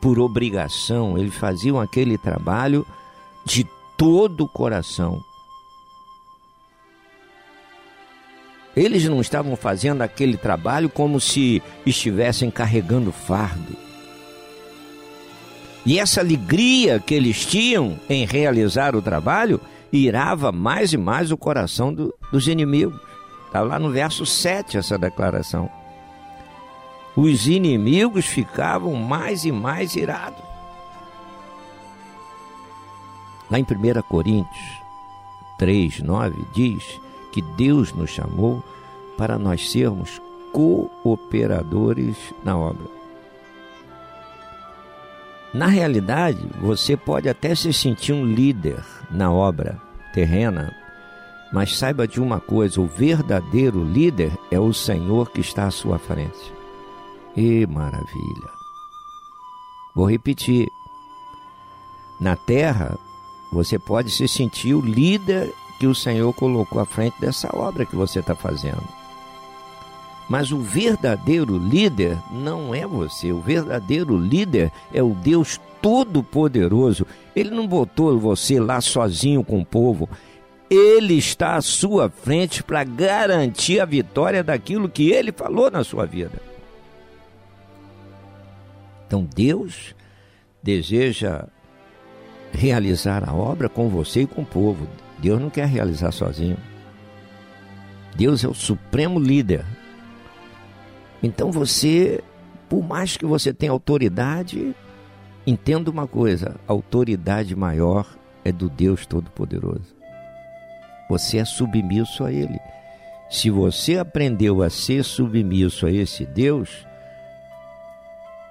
por 0.00 0.18
obrigação, 0.18 1.16
eles 1.16 1.34
faziam 1.34 1.80
aquele 1.80 2.18
trabalho 2.18 2.84
de 3.44 3.64
todo 3.96 4.44
o 4.44 4.48
coração. 4.48 5.22
Eles 8.74 9.04
não 9.04 9.20
estavam 9.20 9.54
fazendo 9.54 10.02
aquele 10.02 10.36
trabalho 10.36 10.88
como 10.88 11.20
se 11.20 11.62
estivessem 11.86 12.50
carregando 12.50 13.12
fardo. 13.12 13.76
E 15.84 15.98
essa 15.98 16.20
alegria 16.20 16.98
que 16.98 17.14
eles 17.14 17.44
tinham 17.44 17.98
em 18.08 18.24
realizar 18.24 18.96
o 18.96 19.02
trabalho 19.02 19.60
irava 19.92 20.50
mais 20.50 20.92
e 20.92 20.96
mais 20.96 21.30
o 21.30 21.36
coração 21.36 21.92
do, 21.92 22.14
dos 22.30 22.48
inimigos. 22.48 22.98
Está 23.46 23.60
lá 23.60 23.78
no 23.78 23.90
verso 23.90 24.24
7 24.24 24.78
essa 24.78 24.96
declaração. 24.96 25.68
Os 27.14 27.46
inimigos 27.46 28.24
ficavam 28.24 28.94
mais 28.94 29.44
e 29.44 29.52
mais 29.52 29.94
irados. 29.94 30.42
Lá 33.50 33.58
em 33.58 33.62
1 33.64 34.02
Coríntios 34.08 34.82
3, 35.58 36.00
9, 36.00 36.42
diz 36.54 36.98
que 37.30 37.42
Deus 37.42 37.92
nos 37.92 38.08
chamou 38.08 38.64
para 39.18 39.38
nós 39.38 39.70
sermos 39.70 40.22
cooperadores 40.52 42.16
na 42.42 42.56
obra. 42.56 43.02
Na 45.52 45.66
realidade, 45.66 46.40
você 46.62 46.96
pode 46.96 47.28
até 47.28 47.54
se 47.54 47.74
sentir 47.74 48.14
um 48.14 48.24
líder 48.24 48.82
na 49.10 49.30
obra 49.30 49.78
terrena, 50.12 50.74
mas 51.52 51.76
saiba 51.76 52.06
de 52.06 52.20
uma 52.20 52.40
coisa: 52.40 52.80
o 52.80 52.86
verdadeiro 52.86 53.84
líder 53.84 54.32
é 54.50 54.58
o 54.58 54.72
Senhor 54.72 55.30
que 55.30 55.40
está 55.40 55.66
à 55.66 55.70
sua 55.70 55.98
frente. 55.98 56.52
E 57.36 57.66
maravilha! 57.66 58.50
Vou 59.94 60.10
repetir. 60.10 60.68
Na 62.18 62.36
terra, 62.36 62.96
você 63.52 63.78
pode 63.78 64.10
se 64.10 64.26
sentir 64.28 64.74
o 64.74 64.80
líder 64.80 65.52
que 65.78 65.86
o 65.86 65.94
Senhor 65.94 66.32
colocou 66.32 66.80
à 66.80 66.86
frente 66.86 67.20
dessa 67.20 67.54
obra 67.54 67.84
que 67.84 67.96
você 67.96 68.20
está 68.20 68.34
fazendo. 68.34 68.82
Mas 70.28 70.52
o 70.52 70.60
verdadeiro 70.60 71.58
líder 71.58 72.16
não 72.30 72.74
é 72.74 72.86
você. 72.86 73.32
O 73.32 73.40
verdadeiro 73.40 74.16
líder 74.16 74.72
é 74.92 75.02
o 75.02 75.10
Deus 75.10 75.60
Todo-Poderoso. 75.82 77.06
Ele 77.36 77.50
não 77.50 77.66
botou 77.66 78.18
você 78.18 78.58
lá 78.60 78.80
sozinho 78.80 79.42
com 79.44 79.60
o 79.60 79.66
povo. 79.66 80.08
Ele 80.70 81.14
está 81.18 81.56
à 81.56 81.60
sua 81.60 82.08
frente 82.08 82.62
para 82.62 82.82
garantir 82.84 83.80
a 83.80 83.84
vitória 83.84 84.42
daquilo 84.42 84.88
que 84.88 85.10
ele 85.10 85.32
falou 85.32 85.70
na 85.70 85.84
sua 85.84 86.06
vida. 86.06 86.40
Então 89.06 89.28
Deus 89.34 89.94
deseja 90.62 91.44
realizar 92.52 93.28
a 93.28 93.34
obra 93.34 93.68
com 93.68 93.88
você 93.88 94.22
e 94.22 94.26
com 94.26 94.42
o 94.42 94.46
povo. 94.46 94.86
Deus 95.18 95.40
não 95.40 95.50
quer 95.50 95.66
realizar 95.66 96.12
sozinho. 96.12 96.56
Deus 98.16 98.44
é 98.44 98.48
o 98.48 98.54
supremo 98.54 99.18
líder. 99.18 99.64
Então 101.22 101.52
você, 101.52 102.22
por 102.68 102.82
mais 102.82 103.16
que 103.16 103.24
você 103.24 103.52
tenha 103.52 103.72
autoridade, 103.72 104.74
entenda 105.46 105.90
uma 105.90 106.06
coisa: 106.06 106.56
a 106.66 106.72
autoridade 106.72 107.54
maior 107.54 108.06
é 108.44 108.52
do 108.52 108.68
Deus 108.68 109.06
Todo-Poderoso. 109.06 109.94
Você 111.08 111.38
é 111.38 111.44
submisso 111.44 112.24
a 112.24 112.32
Ele. 112.32 112.58
Se 113.28 113.50
você 113.50 113.98
aprendeu 113.98 114.62
a 114.62 114.70
ser 114.70 115.04
submisso 115.04 115.86
a 115.86 115.90
esse 115.90 116.26
Deus, 116.26 116.86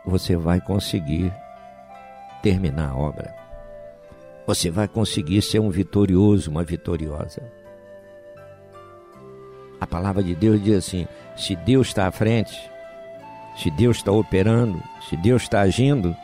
você 0.06 0.36
vai 0.36 0.60
conseguir 0.60 1.34
terminar 2.42 2.90
a 2.90 2.96
obra. 2.96 3.36
Você 4.48 4.72
vai 4.72 4.88
conseguir 4.88 5.42
ser 5.42 5.60
um 5.60 5.70
vitorioso, 5.70 6.50
uma 6.50 6.64
vitoriosa. 6.64 7.42
A 9.80 9.88
palavra 9.88 10.24
de 10.24 10.36
Deus 10.36 10.62
diz 10.64 10.78
assim: 10.78 11.08
se 11.36 11.56
Deus 11.56 11.88
está 11.88 12.08
à 12.08 12.12
frente, 12.12 12.58
se 13.56 13.70
Deus 13.72 13.98
está 13.98 14.12
operando, 14.12 14.82
se 15.08 15.16
Deus 15.18 15.44
está 15.44 15.62
agindo, 15.62 16.16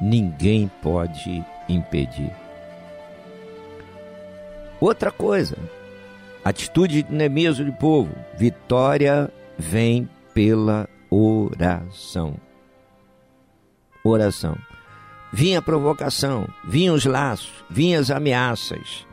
ninguém 0.00 0.70
pode 0.82 1.44
impedir. 1.68 2.30
Outra 4.80 5.10
coisa, 5.10 5.56
atitude 6.44 7.02
de 7.02 7.12
Neemias 7.12 7.58
do 7.58 7.72
povo: 7.72 8.14
vitória 8.36 9.30
vem 9.58 10.08
pela 10.32 10.88
oração. 11.10 12.36
Oração. 14.04 14.56
Vinha 15.32 15.58
a 15.58 15.62
provocação, 15.62 16.48
vinham 16.64 16.94
os 16.94 17.04
laços, 17.04 17.52
vinham 17.68 18.00
as 18.00 18.10
ameaças. 18.10 19.06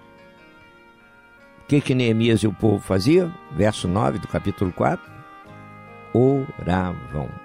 O 1.63 1.67
que, 1.67 1.81
que 1.81 1.95
Neemias 1.95 2.41
e 2.41 2.47
o 2.47 2.53
povo 2.53 2.79
faziam? 2.79 3.33
Verso 3.51 3.87
9 3.87 4.19
do 4.19 4.27
capítulo 4.27 4.71
4. 4.71 5.11
Oravam. 6.13 7.44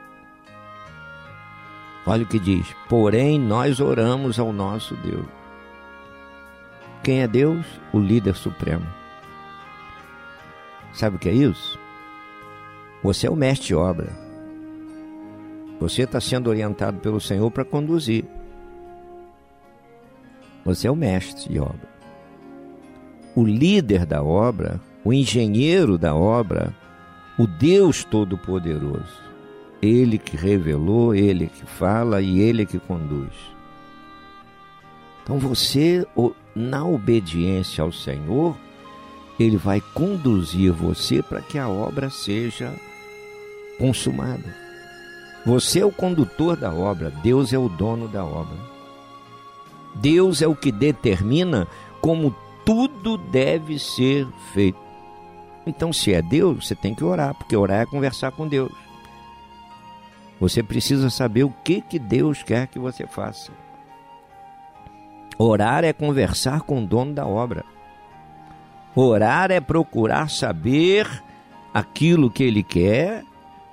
Olha 2.06 2.24
o 2.24 2.26
que 2.26 2.38
diz: 2.38 2.74
Porém, 2.88 3.38
nós 3.38 3.80
oramos 3.80 4.38
ao 4.38 4.52
nosso 4.52 4.94
Deus. 4.96 5.26
Quem 7.02 7.22
é 7.22 7.28
Deus? 7.28 7.64
O 7.92 7.98
líder 7.98 8.34
supremo. 8.34 8.86
Sabe 10.92 11.16
o 11.16 11.18
que 11.18 11.28
é 11.28 11.32
isso? 11.32 11.78
Você 13.02 13.26
é 13.26 13.30
o 13.30 13.36
mestre 13.36 13.68
de 13.68 13.74
obra. 13.74 14.10
Você 15.80 16.02
está 16.02 16.20
sendo 16.20 16.50
orientado 16.50 16.98
pelo 16.98 17.20
Senhor 17.20 17.50
para 17.50 17.64
conduzir. 17.64 18.24
Você 20.64 20.86
é 20.86 20.90
o 20.90 20.96
mestre 20.96 21.48
de 21.48 21.58
obra. 21.58 21.88
O 23.34 23.44
líder 23.44 24.04
da 24.04 24.22
obra, 24.22 24.78
o 25.02 25.12
engenheiro 25.12 25.96
da 25.96 26.14
obra, 26.14 26.74
o 27.38 27.46
Deus 27.46 28.04
Todo-Poderoso. 28.04 29.29
Ele 29.82 30.18
que 30.18 30.36
revelou, 30.36 31.14
ele 31.14 31.46
que 31.46 31.64
fala 31.64 32.20
e 32.20 32.40
ele 32.40 32.66
que 32.66 32.78
conduz. 32.78 33.32
Então 35.22 35.38
você, 35.38 36.06
na 36.54 36.84
obediência 36.84 37.82
ao 37.82 37.92
Senhor, 37.92 38.56
ele 39.38 39.56
vai 39.56 39.80
conduzir 39.80 40.72
você 40.72 41.22
para 41.22 41.40
que 41.40 41.58
a 41.58 41.68
obra 41.68 42.10
seja 42.10 42.74
consumada. 43.78 44.54
Você 45.46 45.80
é 45.80 45.86
o 45.86 45.92
condutor 45.92 46.56
da 46.56 46.72
obra, 46.72 47.10
Deus 47.22 47.52
é 47.52 47.58
o 47.58 47.68
dono 47.68 48.06
da 48.06 48.24
obra. 48.24 48.58
Deus 49.94 50.42
é 50.42 50.46
o 50.46 50.54
que 50.54 50.70
determina 50.70 51.66
como 52.00 52.34
tudo 52.64 53.16
deve 53.16 53.78
ser 53.78 54.26
feito. 54.52 54.78
Então, 55.66 55.92
se 55.92 56.12
é 56.12 56.20
Deus, 56.20 56.66
você 56.66 56.74
tem 56.74 56.94
que 56.94 57.04
orar, 57.04 57.34
porque 57.34 57.56
orar 57.56 57.80
é 57.80 57.86
conversar 57.86 58.32
com 58.32 58.46
Deus. 58.46 58.72
Você 60.40 60.62
precisa 60.62 61.10
saber 61.10 61.44
o 61.44 61.54
que, 61.62 61.82
que 61.82 61.98
Deus 61.98 62.42
quer 62.42 62.66
que 62.66 62.78
você 62.78 63.06
faça. 63.06 63.52
Orar 65.38 65.84
é 65.84 65.92
conversar 65.92 66.62
com 66.62 66.82
o 66.82 66.86
dono 66.86 67.12
da 67.12 67.26
obra. 67.26 67.62
Orar 68.94 69.50
é 69.50 69.60
procurar 69.60 70.30
saber 70.30 71.06
aquilo 71.72 72.30
que 72.30 72.42
ele 72.42 72.62
quer, 72.62 73.22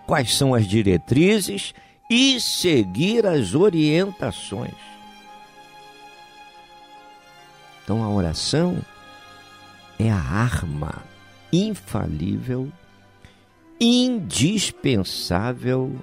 quais 0.05 0.35
são 0.35 0.53
as 0.53 0.67
diretrizes 0.67 1.73
e 2.09 2.39
seguir 2.39 3.25
as 3.25 3.53
orientações. 3.55 4.75
Então 7.83 8.01
a 8.03 8.09
oração 8.09 8.77
é 9.97 10.11
a 10.11 10.19
arma 10.19 11.03
infalível, 11.51 12.71
indispensável 13.79 15.95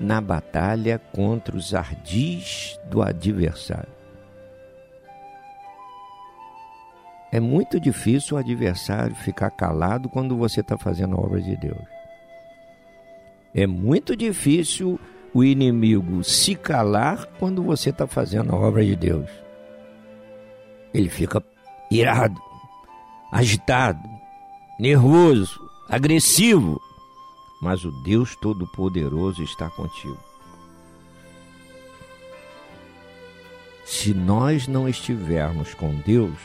na 0.00 0.20
batalha 0.20 0.98
contra 1.12 1.56
os 1.56 1.74
ardis 1.74 2.80
do 2.88 3.02
adversário. 3.02 4.00
É 7.30 7.38
muito 7.38 7.78
difícil 7.78 8.36
o 8.36 8.40
adversário 8.40 9.14
ficar 9.14 9.50
calado 9.50 10.08
quando 10.08 10.36
você 10.36 10.60
está 10.60 10.76
fazendo 10.76 11.14
a 11.14 11.20
obra 11.20 11.40
de 11.40 11.56
Deus. 11.56 11.84
É 13.54 13.66
muito 13.66 14.16
difícil 14.16 14.98
o 15.32 15.44
inimigo 15.44 16.24
se 16.24 16.56
calar 16.56 17.26
quando 17.38 17.62
você 17.62 17.90
está 17.90 18.06
fazendo 18.06 18.52
a 18.52 18.56
obra 18.56 18.84
de 18.84 18.96
Deus. 18.96 19.30
Ele 20.92 21.08
fica 21.08 21.40
irado, 21.88 22.40
agitado, 23.30 24.00
nervoso, 24.78 25.60
agressivo. 25.88 26.80
Mas 27.60 27.84
o 27.84 27.90
Deus 27.90 28.34
Todo-Poderoso 28.34 29.42
está 29.42 29.68
contigo. 29.68 30.18
Se 33.84 34.14
nós 34.14 34.66
não 34.66 34.88
estivermos 34.88 35.74
com 35.74 35.94
Deus, 35.96 36.38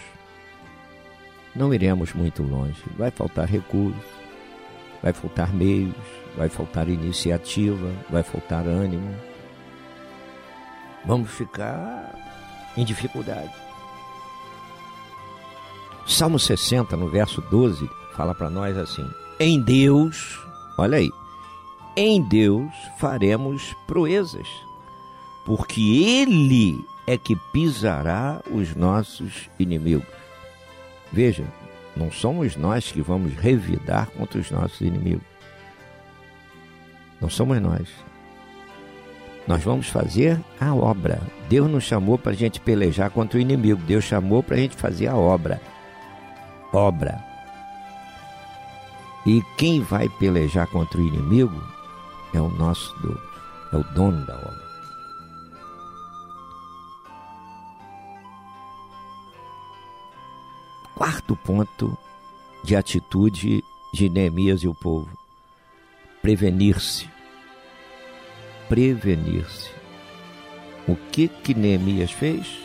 não 1.55 1.73
iremos 1.73 2.13
muito 2.13 2.43
longe. 2.43 2.83
Vai 2.97 3.11
faltar 3.11 3.47
recursos, 3.47 4.03
vai 5.01 5.13
faltar 5.13 5.53
meios, 5.53 5.95
vai 6.35 6.49
faltar 6.49 6.89
iniciativa, 6.89 7.91
vai 8.09 8.23
faltar 8.23 8.67
ânimo. 8.67 9.15
Vamos 11.05 11.29
ficar 11.31 12.13
em 12.75 12.83
dificuldade. 12.83 13.53
Salmo 16.07 16.37
60, 16.37 16.97
no 16.97 17.09
verso 17.09 17.41
12, 17.41 17.89
fala 18.15 18.35
para 18.35 18.49
nós 18.49 18.77
assim: 18.77 19.07
Em 19.39 19.61
Deus, 19.61 20.44
olha 20.77 20.97
aí, 20.97 21.09
em 21.95 22.21
Deus 22.21 22.71
faremos 22.97 23.75
proezas, 23.87 24.47
porque 25.45 25.81
Ele 25.81 26.83
é 27.07 27.17
que 27.17 27.35
pisará 27.53 28.41
os 28.51 28.75
nossos 28.75 29.49
inimigos. 29.59 30.07
Veja, 31.11 31.45
não 31.95 32.11
somos 32.11 32.55
nós 32.55 32.91
que 32.91 33.01
vamos 33.01 33.33
revidar 33.33 34.09
contra 34.11 34.39
os 34.39 34.51
nossos 34.51 34.81
inimigos. 34.81 35.23
Não 37.21 37.29
somos 37.29 37.61
nós. 37.61 37.87
Nós 39.47 39.63
vamos 39.63 39.87
fazer 39.87 40.39
a 40.59 40.73
obra. 40.73 41.21
Deus 41.47 41.69
não 41.69 41.79
chamou 41.79 42.17
para 42.17 42.31
a 42.31 42.35
gente 42.35 42.59
pelejar 42.59 43.11
contra 43.11 43.37
o 43.37 43.41
inimigo. 43.41 43.81
Deus 43.83 44.03
chamou 44.03 44.41
para 44.41 44.55
a 44.55 44.59
gente 44.59 44.75
fazer 44.75 45.07
a 45.07 45.15
obra. 45.15 45.61
Obra. 46.73 47.34
E 49.25 49.41
quem 49.57 49.81
vai 49.81 50.07
pelejar 50.07 50.67
contra 50.67 50.99
o 50.99 51.03
inimigo 51.03 51.59
é 52.31 52.39
o 52.39 52.49
nosso 52.49 52.95
Deus, 52.99 53.19
é 53.73 53.77
o 53.77 53.83
dono 53.95 54.23
da 54.23 54.35
obra. 54.35 54.65
Quarto 60.93 61.35
ponto 61.35 61.97
de 62.63 62.75
atitude 62.75 63.63
de 63.91 64.09
Neemias 64.09 64.61
e 64.61 64.67
o 64.67 64.75
povo: 64.75 65.09
prevenir-se. 66.21 67.09
Prevenir-se. 68.69 69.71
O 70.87 70.95
que 70.95 71.27
que 71.27 71.55
Neemias 71.55 72.11
fez? 72.11 72.59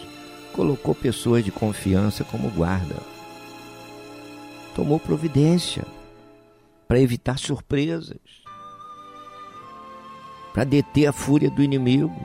Colocou 0.52 0.94
pessoas 0.94 1.42
de 1.42 1.50
confiança 1.50 2.22
como 2.22 2.50
guarda. 2.50 2.96
Tomou 4.74 5.00
providência 5.00 5.86
para 6.90 6.98
evitar 6.98 7.38
surpresas, 7.38 8.18
para 10.52 10.64
deter 10.64 11.06
a 11.06 11.12
fúria 11.12 11.48
do 11.48 11.62
inimigo. 11.62 12.20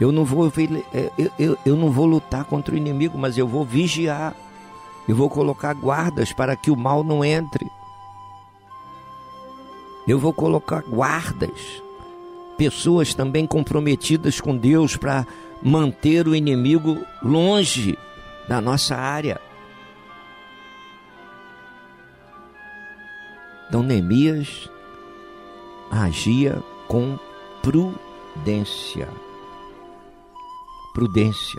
Eu 0.00 0.10
não 0.10 0.24
vou 0.24 0.52
eh, 0.92 1.12
eu, 1.16 1.30
eu, 1.38 1.58
eu 1.64 1.76
não 1.76 1.88
vou 1.88 2.04
lutar 2.04 2.44
contra 2.44 2.74
o 2.74 2.76
inimigo, 2.76 3.16
mas 3.16 3.38
eu 3.38 3.46
vou 3.46 3.64
vigiar. 3.64 4.34
Eu 5.06 5.14
vou 5.14 5.30
colocar 5.30 5.72
guardas 5.72 6.32
para 6.32 6.56
que 6.56 6.68
o 6.68 6.76
mal 6.76 7.04
não 7.04 7.24
entre. 7.24 7.64
Eu 10.08 10.18
vou 10.18 10.32
colocar 10.32 10.82
guardas, 10.82 11.80
pessoas 12.58 13.14
também 13.14 13.46
comprometidas 13.46 14.40
com 14.40 14.56
Deus 14.56 14.96
para 14.96 15.24
manter 15.62 16.26
o 16.26 16.34
inimigo 16.34 16.98
longe 17.22 17.96
da 18.48 18.60
nossa 18.60 18.96
área. 18.96 19.51
Então 23.72 23.82
Neemias 23.82 24.68
agia 25.90 26.62
com 26.86 27.18
prudência. 27.62 29.08
Prudência. 30.92 31.58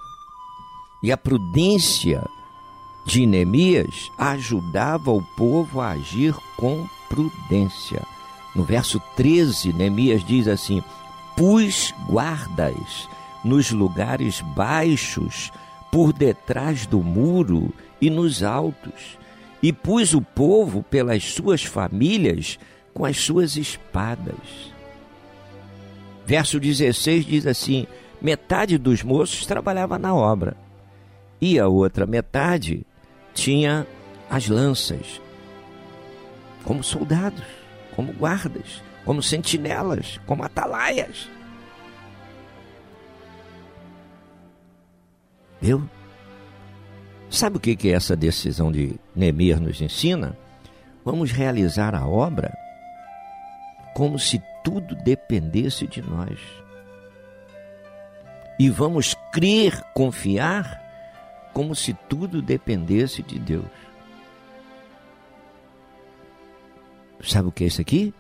E 1.01 1.11
a 1.11 1.17
prudência 1.17 2.23
de 3.03 3.25
Neemias 3.25 4.11
ajudava 4.15 5.09
o 5.09 5.23
povo 5.35 5.81
a 5.81 5.89
agir 5.89 6.35
com 6.55 6.87
prudência. 7.09 8.03
No 8.53 8.63
verso 8.63 9.01
13, 9.15 9.73
Neemias 9.73 10.23
diz 10.23 10.47
assim: 10.47 10.83
Pus 11.35 11.95
guardas 12.07 13.09
nos 13.43 13.71
lugares 13.71 14.39
baixos, 14.55 15.51
por 15.91 16.13
detrás 16.13 16.85
do 16.85 17.01
muro 17.01 17.73
e 17.99 18.07
nos 18.11 18.43
altos, 18.43 19.17
e 19.63 19.71
pus 19.71 20.13
o 20.13 20.21
povo 20.21 20.83
pelas 20.83 21.23
suas 21.23 21.63
famílias 21.63 22.59
com 22.93 23.05
as 23.05 23.17
suas 23.17 23.55
espadas. 23.55 24.73
Verso 26.25 26.59
16 26.59 27.25
diz 27.25 27.47
assim: 27.47 27.87
metade 28.21 28.77
dos 28.77 29.01
moços 29.01 29.45
trabalhava 29.45 29.97
na 29.97 30.13
obra, 30.13 30.57
e 31.39 31.57
a 31.57 31.69
outra 31.69 32.05
metade 32.05 32.85
tinha 33.33 33.87
as 34.29 34.49
lanças, 34.49 35.21
como 36.65 36.83
soldados, 36.83 37.45
como 37.95 38.11
guardas, 38.11 38.81
como 39.05 39.23
sentinelas, 39.23 40.19
como 40.25 40.43
atalaias. 40.43 41.29
Viu? 45.61 45.89
Sabe 47.33 47.57
o 47.57 47.59
que 47.59 47.75
que 47.75 47.89
essa 47.89 48.15
decisão 48.15 48.71
de 48.71 48.93
Neemias 49.15 49.59
nos 49.59 49.81
ensina? 49.81 50.37
Vamos 51.03 51.31
realizar 51.31 51.95
a 51.95 52.07
obra 52.07 52.55
como 53.95 54.19
se 54.19 54.39
tudo 54.63 54.93
dependesse 54.93 55.87
de 55.87 55.99
nós. 55.99 56.39
E 58.59 58.69
vamos 58.69 59.15
crer, 59.31 59.81
confiar, 59.95 60.79
como 61.55 61.73
se 61.73 61.95
tudo 62.07 62.39
dependesse 62.39 63.23
de 63.23 63.39
Deus. 63.39 63.65
Sabe 67.23 67.47
o 67.47 67.51
que 67.51 67.63
é 67.63 67.67
isso 67.67 67.81
aqui? 67.81 68.13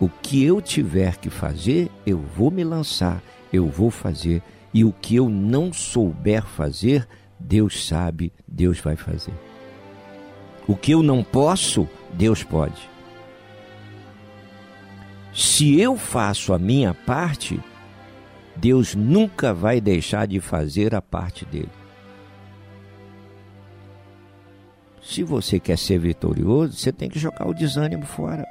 O 0.00 0.08
que 0.08 0.42
eu 0.44 0.60
tiver 0.60 1.16
que 1.16 1.30
fazer, 1.30 1.88
eu 2.04 2.18
vou 2.18 2.50
me 2.50 2.64
lançar, 2.64 3.22
eu 3.52 3.68
vou 3.68 3.88
fazer. 3.88 4.42
E 4.74 4.84
o 4.84 4.92
que 4.92 5.14
eu 5.14 5.28
não 5.28 5.72
souber 5.72 6.44
fazer, 6.44 7.06
Deus 7.44 7.86
sabe, 7.86 8.32
Deus 8.46 8.78
vai 8.78 8.96
fazer. 8.96 9.34
O 10.66 10.76
que 10.76 10.92
eu 10.92 11.02
não 11.02 11.22
posso, 11.24 11.88
Deus 12.12 12.42
pode. 12.42 12.88
Se 15.34 15.78
eu 15.80 15.96
faço 15.96 16.52
a 16.52 16.58
minha 16.58 16.94
parte, 16.94 17.60
Deus 18.54 18.94
nunca 18.94 19.52
vai 19.52 19.80
deixar 19.80 20.26
de 20.26 20.40
fazer 20.40 20.94
a 20.94 21.02
parte 21.02 21.44
dele. 21.44 21.70
Se 25.02 25.22
você 25.22 25.58
quer 25.58 25.76
ser 25.76 25.98
vitorioso, 25.98 26.74
você 26.74 26.92
tem 26.92 27.10
que 27.10 27.18
jogar 27.18 27.48
o 27.48 27.54
desânimo 27.54 28.06
fora. 28.06 28.46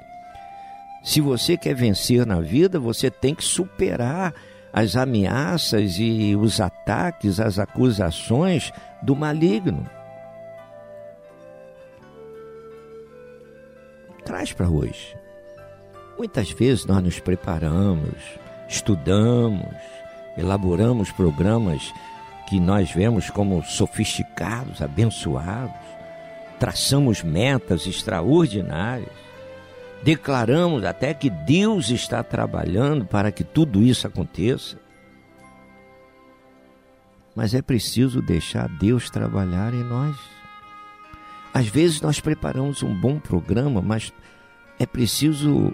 Se 1.04 1.22
você 1.22 1.56
quer 1.56 1.74
vencer 1.74 2.26
na 2.26 2.42
vida, 2.42 2.80
você 2.80 3.10
tem 3.10 3.34
que 3.34 3.44
superar 3.44 4.34
as 4.74 4.96
ameaças 4.96 5.98
e 5.98 6.36
os 6.36 6.62
ataques, 6.62 7.40
as 7.40 7.60
acusações 7.60 8.72
do 9.02 9.16
maligno. 9.16 9.86
Traz 14.24 14.54
para 14.54 14.70
hoje. 14.70 15.16
Muitas 16.18 16.52
vezes 16.52 16.86
nós 16.86 17.04
nos 17.04 17.20
preparamos, 17.20 18.16
estudamos, 18.68 19.76
elaboramos 20.38 21.12
programas 21.12 21.92
que 22.48 22.60
nós 22.60 22.92
vemos 22.92 23.30
como 23.30 23.64
sofisticados, 23.64 24.82
abençoados, 24.82 25.76
traçamos 26.60 27.24
metas 27.24 27.88
extraordinárias, 27.88 29.10
declaramos 30.04 30.84
até 30.84 31.14
que 31.14 31.30
Deus 31.30 31.90
está 31.90 32.24
trabalhando 32.24 33.06
para 33.06 33.32
que 33.32 33.44
tudo 33.44 33.82
isso 33.84 34.08
aconteça. 34.08 34.78
Mas 37.36 37.54
é 37.54 37.62
preciso 37.62 38.22
deixar 38.22 38.68
Deus 38.68 39.10
trabalhar 39.10 39.74
em 39.74 39.84
nós. 39.84 40.16
Às 41.54 41.68
vezes 41.68 42.02
nós 42.02 42.20
preparamos 42.20 42.82
um 42.84 42.94
bom 42.94 43.20
programa, 43.20 43.82
mas 43.82 44.12
é 44.80 44.86
preciso 44.86 45.74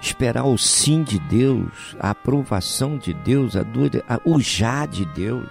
esperar 0.00 0.44
o 0.44 0.56
sim 0.56 1.02
de 1.02 1.18
Deus, 1.18 1.96
a 1.98 2.10
aprovação 2.10 2.96
de 2.96 3.12
Deus, 3.12 3.56
a 3.56 3.60
a- 4.08 4.20
o 4.24 4.38
já 4.40 4.86
de 4.86 5.04
Deus. 5.06 5.48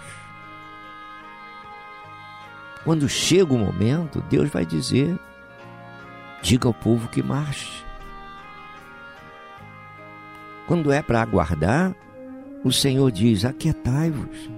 Quando 2.84 3.10
chega 3.10 3.53
o 3.53 3.58
momento, 3.58 4.24
Deus 4.30 4.49
vai 4.49 4.66
dizer: 4.66 5.20
diga 6.41 6.68
ao 6.68 6.74
povo 6.74 7.10
que 7.10 7.22
marche. 7.22 7.86
Quando 10.68 10.91
é 10.91 11.01
para 11.01 11.22
aguardar, 11.22 11.95
o 12.63 12.72
Senhor 12.72 13.09
diz: 13.11 13.45
aquietai-vos. 13.45 14.49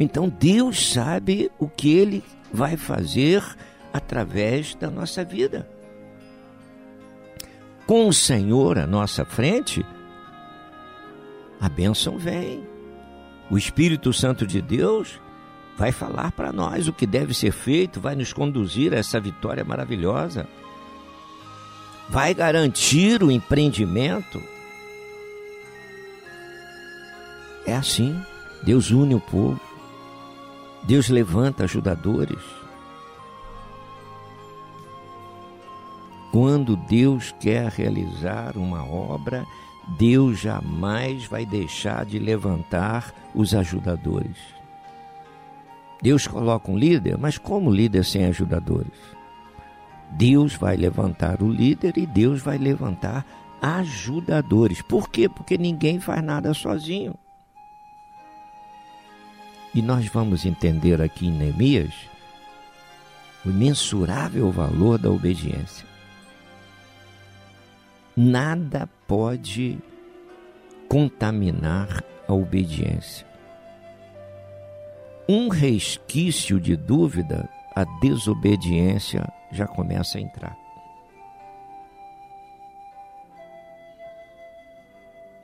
Então 0.00 0.28
Deus 0.28 0.92
sabe 0.92 1.50
o 1.58 1.68
que 1.68 1.92
Ele 1.92 2.24
vai 2.52 2.76
fazer 2.76 3.44
através 3.92 4.74
da 4.74 4.90
nossa 4.90 5.24
vida. 5.24 5.68
Com 7.86 8.08
o 8.08 8.12
Senhor 8.12 8.78
à 8.78 8.86
nossa 8.86 9.24
frente, 9.24 9.84
a 11.60 11.68
bênção 11.68 12.18
vem. 12.18 12.66
O 13.50 13.56
Espírito 13.56 14.12
Santo 14.12 14.46
de 14.46 14.60
Deus 14.60 15.20
vai 15.76 15.90
falar 15.90 16.32
para 16.32 16.52
nós 16.52 16.86
o 16.86 16.92
que 16.92 17.06
deve 17.06 17.32
ser 17.32 17.50
feito, 17.50 18.00
vai 18.00 18.14
nos 18.14 18.32
conduzir 18.32 18.92
a 18.92 18.98
essa 18.98 19.18
vitória 19.18 19.64
maravilhosa. 19.64 20.46
Vai 22.08 22.32
garantir 22.32 23.22
o 23.22 23.30
empreendimento. 23.30 24.42
É 27.66 27.74
assim. 27.74 28.18
Deus 28.62 28.90
une 28.90 29.14
o 29.14 29.20
povo. 29.20 29.60
Deus 30.84 31.08
levanta 31.08 31.64
ajudadores. 31.64 32.42
Quando 36.32 36.76
Deus 36.76 37.34
quer 37.40 37.70
realizar 37.70 38.56
uma 38.56 38.84
obra, 38.84 39.46
Deus 39.98 40.38
jamais 40.38 41.24
vai 41.24 41.46
deixar 41.46 42.04
de 42.04 42.18
levantar 42.18 43.14
os 43.34 43.54
ajudadores. 43.54 44.36
Deus 46.02 46.26
coloca 46.26 46.70
um 46.70 46.78
líder, 46.78 47.18
mas 47.18 47.38
como 47.38 47.70
líder 47.70 48.04
sem 48.04 48.24
ajudadores? 48.26 49.17
Deus 50.10 50.54
vai 50.54 50.76
levantar 50.76 51.42
o 51.42 51.50
líder 51.50 51.96
e 51.98 52.06
Deus 52.06 52.40
vai 52.40 52.58
levantar 52.58 53.24
ajudadores. 53.60 54.82
Por 54.82 55.08
quê? 55.10 55.28
Porque 55.28 55.58
ninguém 55.58 56.00
faz 56.00 56.22
nada 56.22 56.54
sozinho. 56.54 57.14
E 59.74 59.82
nós 59.82 60.06
vamos 60.08 60.46
entender 60.46 61.00
aqui 61.02 61.26
em 61.26 61.32
Neemias 61.32 61.92
o 63.44 63.50
imensurável 63.50 64.50
valor 64.50 64.98
da 64.98 65.10
obediência. 65.10 65.86
Nada 68.16 68.88
pode 69.06 69.78
contaminar 70.88 72.02
a 72.26 72.32
obediência. 72.32 73.26
Um 75.28 75.48
resquício 75.48 76.58
de 76.58 76.74
dúvida, 76.74 77.48
a 77.76 77.84
desobediência 78.00 79.30
já 79.50 79.66
começa 79.66 80.18
a 80.18 80.20
entrar. 80.20 80.56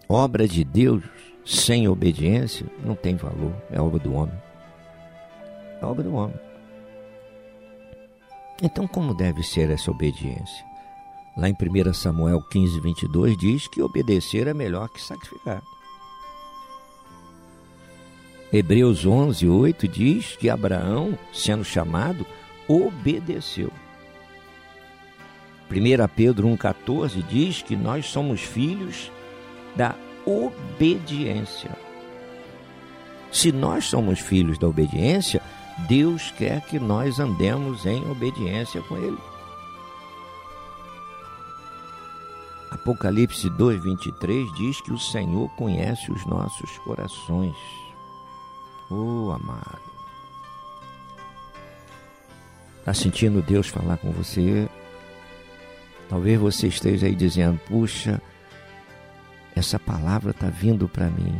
Obra 0.08 0.46
de 0.46 0.64
Deus 0.64 1.02
sem 1.44 1.88
obediência 1.88 2.66
não 2.84 2.94
tem 2.94 3.16
valor, 3.16 3.54
é 3.70 3.80
obra 3.80 3.98
do 3.98 4.14
homem. 4.14 4.34
É 5.80 5.84
obra 5.84 6.02
do 6.02 6.14
homem. 6.14 6.38
Então, 8.62 8.86
como 8.86 9.14
deve 9.14 9.42
ser 9.42 9.70
essa 9.70 9.90
obediência? 9.90 10.64
Lá 11.36 11.48
em 11.48 11.52
1 11.54 11.92
Samuel 11.92 12.40
15, 12.40 12.80
22 12.80 13.36
diz 13.36 13.66
que 13.66 13.82
obedecer 13.82 14.46
é 14.46 14.54
melhor 14.54 14.88
que 14.88 15.02
sacrificar. 15.02 15.62
Hebreus 18.52 19.04
11, 19.04 19.48
8 19.48 19.88
diz 19.88 20.36
que 20.36 20.48
Abraão, 20.48 21.18
sendo 21.32 21.64
chamado, 21.64 22.24
obedeceu. 22.68 23.72
1 25.80 26.08
Pedro 26.14 26.48
1,14 26.48 27.24
diz 27.26 27.62
que 27.62 27.74
nós 27.74 28.06
somos 28.06 28.40
filhos 28.40 29.10
da 29.74 29.94
obediência. 30.24 31.70
Se 33.32 33.50
nós 33.50 33.86
somos 33.86 34.20
filhos 34.20 34.58
da 34.58 34.68
obediência, 34.68 35.42
Deus 35.88 36.30
quer 36.32 36.60
que 36.62 36.78
nós 36.78 37.18
andemos 37.18 37.84
em 37.84 38.08
obediência 38.08 38.80
com 38.82 38.96
Ele. 38.96 39.18
Apocalipse 42.70 43.48
2,23 43.50 44.54
diz 44.54 44.80
que 44.80 44.92
o 44.92 44.98
Senhor 44.98 45.48
conhece 45.56 46.12
os 46.12 46.24
nossos 46.26 46.78
corações. 46.78 47.56
Oh, 48.90 49.32
amado. 49.32 49.80
Está 52.78 52.92
sentindo 52.92 53.42
Deus 53.42 53.68
falar 53.68 53.96
com 53.96 54.12
você? 54.12 54.68
Talvez 56.14 56.38
você 56.38 56.68
esteja 56.68 57.08
aí 57.08 57.14
dizendo: 57.16 57.58
puxa, 57.66 58.22
essa 59.56 59.80
palavra 59.80 60.30
está 60.30 60.46
vindo 60.46 60.88
para 60.88 61.10
mim. 61.10 61.34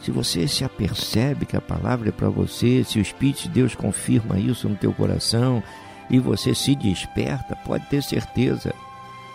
Se 0.00 0.12
você 0.12 0.46
se 0.46 0.62
apercebe 0.62 1.44
que 1.44 1.56
a 1.56 1.60
palavra 1.60 2.10
é 2.10 2.12
para 2.12 2.28
você, 2.28 2.84
se 2.84 3.00
o 3.00 3.02
Espírito 3.02 3.42
de 3.42 3.48
Deus 3.48 3.74
confirma 3.74 4.38
isso 4.38 4.68
no 4.68 4.76
teu 4.76 4.92
coração 4.92 5.60
e 6.08 6.20
você 6.20 6.54
se 6.54 6.76
desperta, 6.76 7.56
pode 7.66 7.84
ter 7.86 8.00
certeza. 8.00 8.72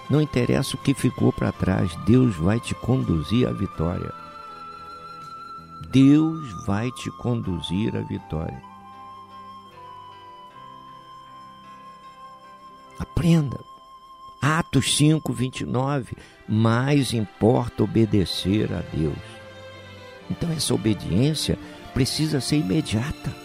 Não 0.09 0.21
interessa 0.21 0.77
o 0.77 0.79
que 0.79 0.93
ficou 0.93 1.33
para 1.33 1.51
trás, 1.51 1.93
Deus 2.05 2.37
vai 2.37 2.61
te 2.61 2.73
conduzir 2.73 3.45
à 3.45 3.51
vitória. 3.51 4.09
Deus 5.91 6.65
vai 6.65 6.89
te 6.91 7.11
conduzir 7.17 7.93
à 7.93 7.99
vitória. 8.03 8.72
Aprenda. 13.03 13.59
Atos 14.41 14.95
5, 14.95 15.33
29. 15.33 16.15
Mais 16.47 17.13
importa 17.13 17.83
obedecer 17.83 18.71
a 18.73 18.81
Deus. 18.95 19.17
Então, 20.31 20.49
essa 20.51 20.73
obediência 20.73 21.59
precisa 21.93 22.39
ser 22.39 22.57
imediata. 22.57 23.35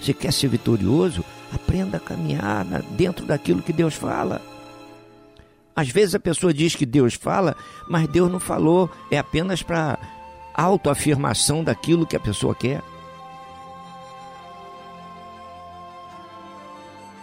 Você 0.00 0.14
quer 0.14 0.32
ser 0.32 0.48
vitorioso? 0.48 1.24
Aprenda 1.52 1.96
a 1.96 2.00
caminhar 2.00 2.64
dentro 2.96 3.26
daquilo 3.26 3.62
que 3.62 3.72
Deus 3.72 3.94
fala. 3.94 4.40
Às 5.74 5.88
vezes 5.88 6.14
a 6.14 6.20
pessoa 6.20 6.54
diz 6.54 6.76
que 6.76 6.86
Deus 6.86 7.14
fala, 7.14 7.56
mas 7.88 8.06
Deus 8.06 8.30
não 8.30 8.38
falou, 8.38 8.88
é 9.10 9.18
apenas 9.18 9.60
para 9.60 9.98
autoafirmação 10.54 11.64
daquilo 11.64 12.06
que 12.06 12.14
a 12.14 12.20
pessoa 12.20 12.54
quer. 12.54 12.80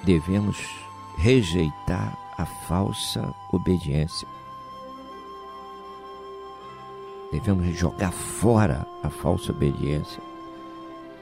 Devemos 0.03 0.57
rejeitar 1.22 2.17
a 2.36 2.45
falsa 2.45 3.32
obediência. 3.51 4.28
Devemos 7.32 7.78
jogar 7.78 8.11
fora 8.11 8.88
a 9.03 9.09
falsa 9.09 9.51
obediência 9.51 10.22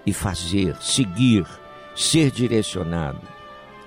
e 0.05 0.13
fazer, 0.13 0.75
seguir, 0.81 1.45
ser 1.95 2.31
direcionado 2.31 3.19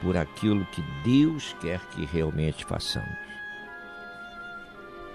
por 0.03 0.17
aquilo 0.19 0.67
que 0.67 0.83
Deus 1.03 1.57
quer 1.63 1.81
que 1.93 2.05
realmente 2.05 2.65
façamos. 2.67 3.09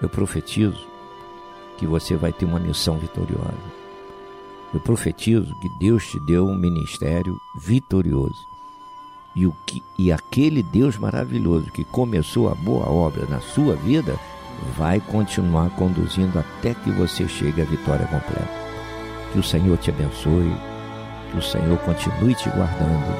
Eu 0.01 0.09
profetizo 0.09 0.83
que 1.77 1.85
você 1.85 2.15
vai 2.15 2.33
ter 2.33 2.45
uma 2.45 2.59
missão 2.59 2.97
vitoriosa. 2.97 3.77
Eu 4.73 4.79
profetizo 4.79 5.53
que 5.59 5.69
Deus 5.79 6.07
te 6.07 6.19
deu 6.25 6.47
um 6.47 6.57
ministério 6.57 7.37
vitorioso. 7.61 8.56
E, 9.37 9.45
o 9.45 9.53
que, 9.67 9.83
e 9.99 10.11
aquele 10.11 10.63
Deus 10.63 10.97
maravilhoso 10.97 11.71
que 11.71 11.83
começou 11.83 12.49
a 12.49 12.55
boa 12.55 12.89
obra 12.89 13.27
na 13.29 13.39
sua 13.39 13.75
vida 13.75 14.17
vai 14.75 14.99
continuar 14.99 15.69
conduzindo 15.69 16.39
até 16.39 16.73
que 16.73 16.89
você 16.89 17.27
chegue 17.27 17.61
à 17.61 17.65
vitória 17.65 18.07
completa. 18.07 18.49
Que 19.31 19.37
o 19.37 19.43
Senhor 19.43 19.77
te 19.77 19.91
abençoe, 19.91 20.51
que 21.29 21.37
o 21.37 21.41
Senhor 21.43 21.77
continue 21.77 22.33
te 22.33 22.49
guardando 22.49 23.15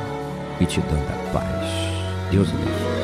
e 0.59 0.65
te 0.65 0.82
dando 0.82 1.07
a 1.07 1.32
paz. 1.34 2.32
Deus 2.32 2.49
abençoe. 2.49 2.96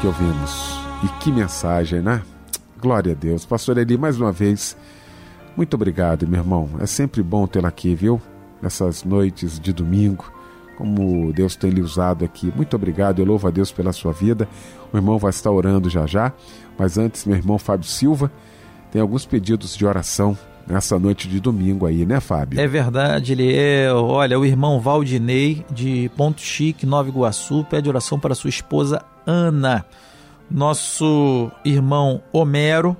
Que 0.00 0.06
ouvimos. 0.06 0.78
E 1.02 1.08
que 1.20 1.32
mensagem, 1.32 2.00
né? 2.00 2.22
Glória 2.80 3.12
a 3.12 3.14
Deus. 3.14 3.46
Pastor 3.46 3.78
Eli, 3.78 3.96
mais 3.96 4.20
uma 4.20 4.30
vez, 4.30 4.76
muito 5.56 5.74
obrigado, 5.74 6.26
meu 6.26 6.40
irmão. 6.40 6.68
É 6.80 6.86
sempre 6.86 7.22
bom 7.22 7.46
tê-lo 7.46 7.66
aqui, 7.66 7.94
viu? 7.94 8.20
Nessas 8.60 9.04
noites 9.04 9.58
de 9.58 9.72
domingo, 9.72 10.30
como 10.76 11.32
Deus 11.32 11.56
tem 11.56 11.70
lhe 11.70 11.80
usado 11.80 12.24
aqui. 12.24 12.52
Muito 12.54 12.76
obrigado, 12.76 13.20
eu 13.20 13.24
louvo 13.24 13.48
a 13.48 13.50
Deus 13.50 13.72
pela 13.72 13.92
sua 13.92 14.12
vida. 14.12 14.48
O 14.92 14.96
irmão 14.96 15.18
vai 15.18 15.30
estar 15.30 15.50
orando 15.50 15.88
já 15.88 16.06
já, 16.06 16.32
mas 16.78 16.98
antes, 16.98 17.24
meu 17.24 17.36
irmão 17.36 17.58
Fábio 17.58 17.88
Silva 17.88 18.30
tem 18.92 19.00
alguns 19.00 19.24
pedidos 19.24 19.76
de 19.76 19.86
oração 19.86 20.36
nessa 20.66 20.98
noite 20.98 21.28
de 21.28 21.40
domingo 21.40 21.86
aí, 21.86 22.04
né, 22.04 22.20
Fábio? 22.20 22.60
É 22.60 22.66
verdade, 22.66 23.32
Eliel. 23.32 24.04
Olha, 24.04 24.38
o 24.38 24.44
irmão 24.44 24.80
Valdinei, 24.80 25.64
de 25.70 26.10
Ponto 26.16 26.40
Chique, 26.40 26.84
Nova 26.84 27.08
Iguaçu, 27.08 27.64
pede 27.64 27.88
oração 27.88 28.18
para 28.18 28.34
sua 28.34 28.50
esposa 28.50 29.02
Ana. 29.26 29.84
Nosso 30.50 31.50
irmão 31.64 32.22
Homero, 32.32 32.96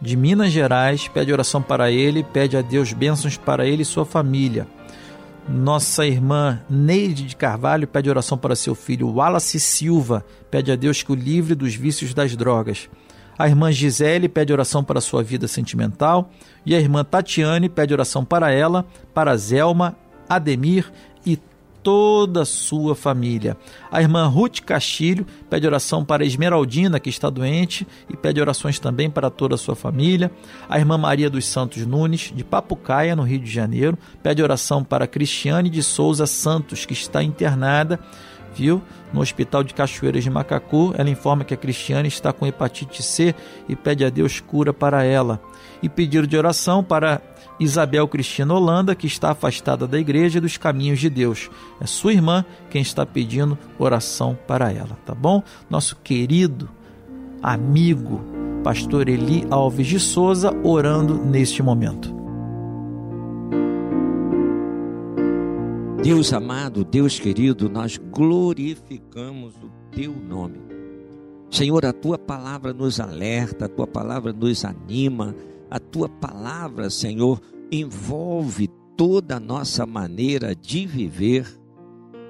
de 0.00 0.16
Minas 0.16 0.52
Gerais, 0.52 1.08
pede 1.08 1.32
oração 1.32 1.60
para 1.60 1.90
ele, 1.90 2.22
pede 2.22 2.56
a 2.56 2.62
Deus 2.62 2.92
bênçãos 2.92 3.36
para 3.36 3.66
ele 3.66 3.82
e 3.82 3.84
sua 3.84 4.06
família. 4.06 4.66
Nossa 5.48 6.06
irmã 6.06 6.60
Neide 6.68 7.24
de 7.24 7.36
Carvalho 7.36 7.86
pede 7.86 8.10
oração 8.10 8.38
para 8.38 8.56
seu 8.56 8.74
filho 8.74 9.08
Wallace 9.08 9.58
Silva, 9.60 10.24
pede 10.50 10.70
a 10.70 10.76
Deus 10.76 11.02
que 11.02 11.12
o 11.12 11.14
livre 11.14 11.54
dos 11.54 11.74
vícios 11.74 12.14
das 12.14 12.36
drogas. 12.36 12.88
A 13.38 13.46
irmã 13.46 13.70
Gisele 13.70 14.28
pede 14.28 14.52
oração 14.52 14.82
para 14.82 15.00
sua 15.00 15.22
vida 15.22 15.46
sentimental. 15.46 16.30
E 16.64 16.74
a 16.74 16.80
irmã 16.80 17.04
Tatiane 17.04 17.68
pede 17.68 17.92
oração 17.92 18.24
para 18.24 18.50
ela, 18.50 18.86
para 19.12 19.36
Zelma, 19.36 19.96
Ademir 20.28 20.90
toda 21.86 22.42
a 22.42 22.44
sua 22.44 22.96
família. 22.96 23.56
A 23.92 24.02
irmã 24.02 24.26
Ruth 24.26 24.58
Castilho 24.62 25.24
pede 25.48 25.68
oração 25.68 26.04
para 26.04 26.24
Esmeraldina, 26.24 26.98
que 26.98 27.08
está 27.08 27.30
doente, 27.30 27.86
e 28.10 28.16
pede 28.16 28.40
orações 28.40 28.80
também 28.80 29.08
para 29.08 29.30
toda 29.30 29.54
a 29.54 29.58
sua 29.58 29.76
família. 29.76 30.28
A 30.68 30.80
irmã 30.80 30.98
Maria 30.98 31.30
dos 31.30 31.44
Santos 31.44 31.86
Nunes, 31.86 32.32
de 32.34 32.42
Papucaia, 32.42 33.14
no 33.14 33.22
Rio 33.22 33.38
de 33.38 33.48
Janeiro, 33.48 33.96
pede 34.20 34.42
oração 34.42 34.82
para 34.82 35.06
Cristiane 35.06 35.70
de 35.70 35.80
Souza 35.80 36.26
Santos, 36.26 36.84
que 36.84 36.92
está 36.92 37.22
internada 37.22 38.00
viu? 38.56 38.82
No 39.12 39.20
hospital 39.20 39.62
de 39.62 39.74
Cachoeiras 39.74 40.24
de 40.24 40.30
Macacu, 40.30 40.94
ela 40.96 41.10
informa 41.10 41.44
que 41.44 41.52
a 41.52 41.58
Cristiane 41.58 42.08
está 42.08 42.32
com 42.32 42.46
hepatite 42.46 43.02
C 43.02 43.34
e 43.68 43.76
pede 43.76 44.02
a 44.02 44.08
Deus 44.08 44.40
cura 44.40 44.72
para 44.72 45.04
ela. 45.04 45.40
E 45.82 45.90
pedido 45.90 46.26
de 46.26 46.38
oração 46.38 46.82
para 46.82 47.20
Isabel 47.58 48.06
Cristina 48.08 48.54
Holanda, 48.54 48.94
que 48.94 49.06
está 49.06 49.30
afastada 49.30 49.86
da 49.86 49.98
igreja 49.98 50.38
e 50.38 50.40
dos 50.40 50.56
caminhos 50.56 51.00
de 51.00 51.08
Deus. 51.08 51.50
É 51.80 51.86
sua 51.86 52.12
irmã 52.12 52.44
quem 52.70 52.82
está 52.82 53.06
pedindo 53.06 53.58
oração 53.78 54.38
para 54.46 54.72
ela, 54.72 54.98
tá 55.04 55.14
bom? 55.14 55.42
Nosso 55.68 55.96
querido 55.96 56.68
amigo, 57.42 58.20
pastor 58.62 59.08
Eli 59.08 59.46
Alves 59.50 59.86
de 59.86 60.00
Souza, 60.00 60.52
orando 60.62 61.14
neste 61.14 61.62
momento. 61.62 62.14
Deus 66.02 66.32
amado, 66.32 66.84
Deus 66.84 67.18
querido, 67.18 67.68
nós 67.68 67.96
glorificamos 67.96 69.54
o 69.56 69.70
teu 69.90 70.12
nome. 70.12 70.60
Senhor, 71.50 71.84
a 71.86 71.92
tua 71.92 72.18
palavra 72.18 72.72
nos 72.72 73.00
alerta, 73.00 73.64
a 73.64 73.68
tua 73.68 73.86
palavra 73.86 74.32
nos 74.32 74.64
anima, 74.64 75.34
a 75.70 75.78
tua 75.78 76.08
palavra, 76.08 76.90
Senhor, 76.90 77.40
envolve 77.70 78.68
toda 78.96 79.36
a 79.36 79.40
nossa 79.40 79.84
maneira 79.84 80.54
de 80.54 80.86
viver. 80.86 81.46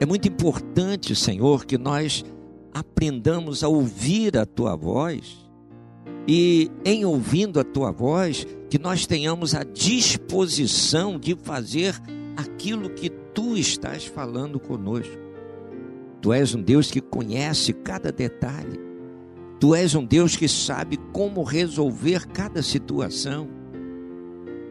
É 0.00 0.06
muito 0.06 0.28
importante, 0.28 1.14
Senhor, 1.14 1.64
que 1.64 1.78
nós 1.78 2.24
aprendamos 2.72 3.62
a 3.62 3.68
ouvir 3.68 4.36
a 4.36 4.44
tua 4.44 4.76
voz 4.76 5.46
e, 6.28 6.70
em 6.84 7.04
ouvindo 7.04 7.60
a 7.60 7.64
tua 7.64 7.90
voz, 7.90 8.46
que 8.68 8.78
nós 8.78 9.06
tenhamos 9.06 9.54
a 9.54 9.62
disposição 9.62 11.18
de 11.18 11.34
fazer 11.36 11.94
aquilo 12.36 12.90
que 12.90 13.08
tu 13.08 13.56
estás 13.56 14.04
falando 14.04 14.58
conosco. 14.58 15.16
Tu 16.20 16.32
és 16.32 16.54
um 16.54 16.62
Deus 16.62 16.90
que 16.90 17.00
conhece 17.00 17.72
cada 17.72 18.10
detalhe. 18.10 18.85
Tu 19.58 19.74
és 19.74 19.94
um 19.94 20.04
Deus 20.04 20.36
que 20.36 20.48
sabe 20.48 20.98
como 21.12 21.42
resolver 21.42 22.26
cada 22.26 22.62
situação. 22.62 23.48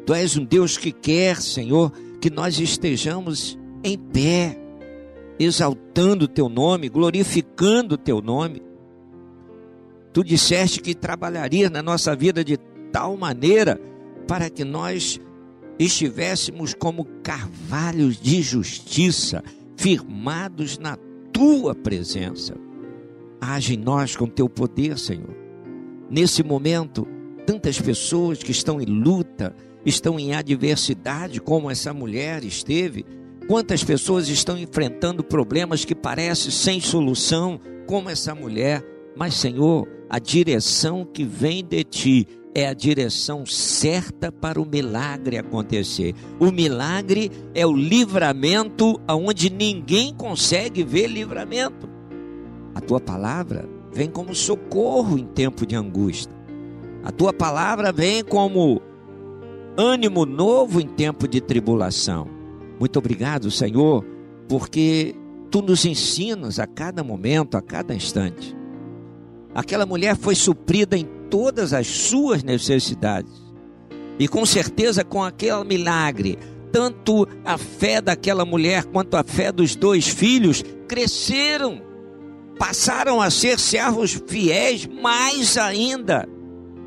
Tu 0.05 0.13
és 0.13 0.37
um 0.37 0.45
Deus 0.45 0.77
que 0.77 0.91
quer, 0.91 1.41
Senhor, 1.41 1.91
que 2.21 2.29
nós 2.29 2.59
estejamos 2.59 3.57
em 3.83 3.97
pé, 3.97 4.59
exaltando 5.39 6.25
o 6.25 6.27
teu 6.27 6.47
nome, 6.47 6.89
glorificando 6.89 7.95
o 7.95 7.97
teu 7.97 8.21
nome. 8.21 8.61
Tu 10.13 10.23
disseste 10.23 10.79
que 10.79 10.93
trabalharia 10.93 11.69
na 11.69 11.81
nossa 11.81 12.15
vida 12.15 12.43
de 12.43 12.57
tal 12.91 13.17
maneira 13.17 13.81
para 14.27 14.49
que 14.49 14.63
nós 14.63 15.19
estivéssemos 15.77 16.73
como 16.73 17.05
carvalhos 17.21 18.17
de 18.19 18.41
justiça, 18.41 19.43
firmados 19.75 20.77
na 20.77 20.97
tua 21.33 21.75
presença. 21.75 22.64
Age 23.53 23.75
em 23.75 23.77
nós 23.77 24.15
com 24.15 24.27
teu 24.27 24.49
poder, 24.49 24.97
Senhor. 24.97 25.35
Nesse 26.09 26.41
momento, 26.43 27.07
tantas 27.45 27.79
pessoas 27.79 28.41
que 28.41 28.51
estão 28.51 28.81
em 28.81 28.85
luta, 28.85 29.55
estão 29.85 30.19
em 30.19 30.33
adversidade, 30.33 31.39
como 31.39 31.69
essa 31.69 31.93
mulher 31.93 32.43
esteve. 32.43 33.05
Quantas 33.47 33.83
pessoas 33.83 34.29
estão 34.29 34.57
enfrentando 34.57 35.23
problemas 35.23 35.85
que 35.85 35.93
parecem 35.93 36.51
sem 36.51 36.81
solução, 36.81 37.59
como 37.85 38.09
essa 38.09 38.33
mulher. 38.33 38.83
Mas, 39.15 39.35
Senhor, 39.35 39.87
a 40.09 40.17
direção 40.17 41.05
que 41.05 41.23
vem 41.23 41.63
de 41.63 41.83
ti 41.83 42.27
é 42.55 42.67
a 42.67 42.73
direção 42.73 43.45
certa 43.45 44.31
para 44.31 44.59
o 44.59 44.65
milagre 44.65 45.37
acontecer. 45.37 46.15
O 46.39 46.51
milagre 46.51 47.29
é 47.53 47.65
o 47.67 47.73
livramento 47.73 48.99
aonde 49.07 49.49
ninguém 49.49 50.13
consegue 50.13 50.83
ver 50.83 51.07
livramento. 51.07 51.94
A 52.75 52.81
tua 52.81 52.99
palavra 52.99 53.67
vem 53.93 54.09
como 54.09 54.35
socorro 54.35 55.17
em 55.17 55.25
tempo 55.25 55.65
de 55.65 55.75
angústia. 55.75 56.35
A 57.03 57.11
tua 57.11 57.31
palavra 57.31 57.91
vem 57.91 58.23
como 58.23 58.81
ânimo 59.77 60.25
novo 60.25 60.81
em 60.81 60.87
tempo 60.87 61.27
de 61.27 61.39
tribulação. 61.39 62.27
Muito 62.77 62.99
obrigado, 62.99 63.49
Senhor, 63.49 64.05
porque 64.49 65.15
tu 65.49 65.61
nos 65.61 65.85
ensinas 65.85 66.59
a 66.59 66.67
cada 66.67 67.03
momento, 67.03 67.55
a 67.55 67.61
cada 67.61 67.95
instante. 67.95 68.55
Aquela 69.53 69.85
mulher 69.85 70.17
foi 70.17 70.35
suprida 70.35 70.97
em 70.97 71.07
todas 71.29 71.71
as 71.71 71.87
suas 71.87 72.43
necessidades. 72.43 73.31
E 74.19 74.27
com 74.27 74.45
certeza, 74.45 75.03
com 75.03 75.23
aquele 75.23 75.63
milagre, 75.63 76.37
tanto 76.71 77.25
a 77.45 77.57
fé 77.57 78.01
daquela 78.01 78.43
mulher 78.43 78.83
quanto 78.83 79.15
a 79.15 79.23
fé 79.23 79.51
dos 79.51 79.75
dois 79.75 80.07
filhos 80.07 80.61
cresceram, 80.89 81.81
passaram 82.57 83.21
a 83.21 83.29
ser 83.29 83.59
servos 83.59 84.21
fiéis 84.27 84.85
mais 84.85 85.57
ainda. 85.57 86.27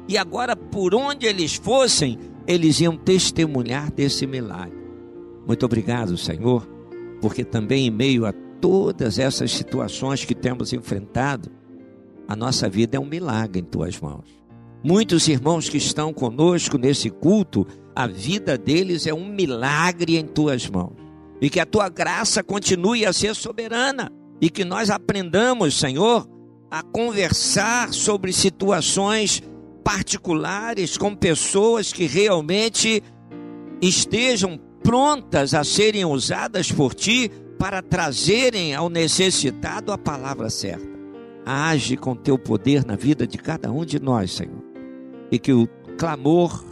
E 0.08 0.16
agora, 0.16 0.56
por 0.56 0.94
onde 0.94 1.26
eles 1.26 1.54
fossem, 1.54 2.18
eles 2.46 2.80
iam 2.80 2.96
testemunhar 2.96 3.92
desse 3.92 4.26
milagre. 4.26 4.78
Muito 5.46 5.64
obrigado, 5.66 6.16
Senhor, 6.16 6.66
porque 7.20 7.44
também 7.44 7.86
em 7.86 7.90
meio 7.90 8.24
a 8.24 8.32
todas 8.60 9.18
essas 9.18 9.52
situações 9.52 10.24
que 10.24 10.34
temos 10.34 10.72
enfrentado, 10.72 11.50
a 12.26 12.34
nossa 12.34 12.68
vida 12.68 12.96
é 12.96 13.00
um 13.00 13.06
milagre 13.06 13.60
em 13.60 13.64
tuas 13.64 14.00
mãos. 14.00 14.26
Muitos 14.82 15.26
irmãos 15.28 15.68
que 15.68 15.76
estão 15.76 16.12
conosco 16.12 16.78
nesse 16.78 17.10
culto, 17.10 17.66
a 17.94 18.06
vida 18.06 18.56
deles 18.56 19.06
é 19.06 19.12
um 19.12 19.26
milagre 19.26 20.16
em 20.16 20.26
tuas 20.26 20.68
mãos. 20.68 20.94
E 21.40 21.50
que 21.50 21.60
a 21.60 21.66
tua 21.66 21.88
graça 21.88 22.42
continue 22.42 23.04
a 23.04 23.12
ser 23.12 23.34
soberana. 23.34 24.12
E 24.40 24.48
que 24.48 24.64
nós 24.64 24.90
aprendamos, 24.90 25.78
Senhor, 25.78 26.28
a 26.70 26.82
conversar 26.82 27.92
sobre 27.92 28.32
situações 28.32 29.42
particulares 29.82 30.96
com 30.96 31.14
pessoas 31.14 31.92
que 31.92 32.06
realmente 32.06 33.02
estejam 33.80 34.58
prontas 34.82 35.54
a 35.54 35.64
serem 35.64 36.04
usadas 36.04 36.70
por 36.70 36.94
ti 36.94 37.30
para 37.58 37.82
trazerem 37.82 38.74
ao 38.74 38.88
necessitado 38.88 39.90
a 39.90 39.98
palavra 39.98 40.48
certa. 40.50 40.88
Age 41.44 41.96
com 41.96 42.14
teu 42.14 42.38
poder 42.38 42.84
na 42.84 42.94
vida 42.94 43.26
de 43.26 43.38
cada 43.38 43.72
um 43.72 43.84
de 43.84 43.98
nós, 43.98 44.32
Senhor. 44.32 44.62
E 45.30 45.38
que 45.38 45.52
o 45.52 45.66
clamor 45.96 46.64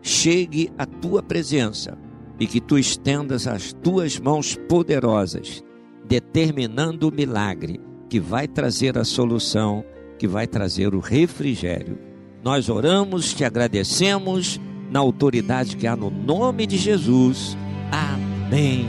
chegue 0.00 0.70
à 0.76 0.84
tua 0.84 1.22
presença 1.22 1.96
e 2.40 2.46
que 2.46 2.60
tu 2.60 2.78
estendas 2.78 3.46
as 3.46 3.72
tuas 3.72 4.18
mãos 4.18 4.56
poderosas, 4.68 5.62
determinando 6.06 7.08
o 7.08 7.12
milagre 7.12 7.80
que 8.08 8.20
vai 8.20 8.46
trazer 8.46 8.98
a 8.98 9.04
solução, 9.04 9.84
que 10.18 10.26
vai 10.26 10.46
trazer 10.46 10.94
o 10.94 11.00
refrigério 11.00 12.12
nós 12.42 12.68
oramos, 12.68 13.32
te 13.32 13.44
agradecemos 13.44 14.60
na 14.90 14.98
autoridade 14.98 15.76
que 15.76 15.86
há 15.86 15.94
no 15.94 16.10
nome 16.10 16.66
de 16.66 16.76
Jesus. 16.76 17.56
Amém. 17.92 18.88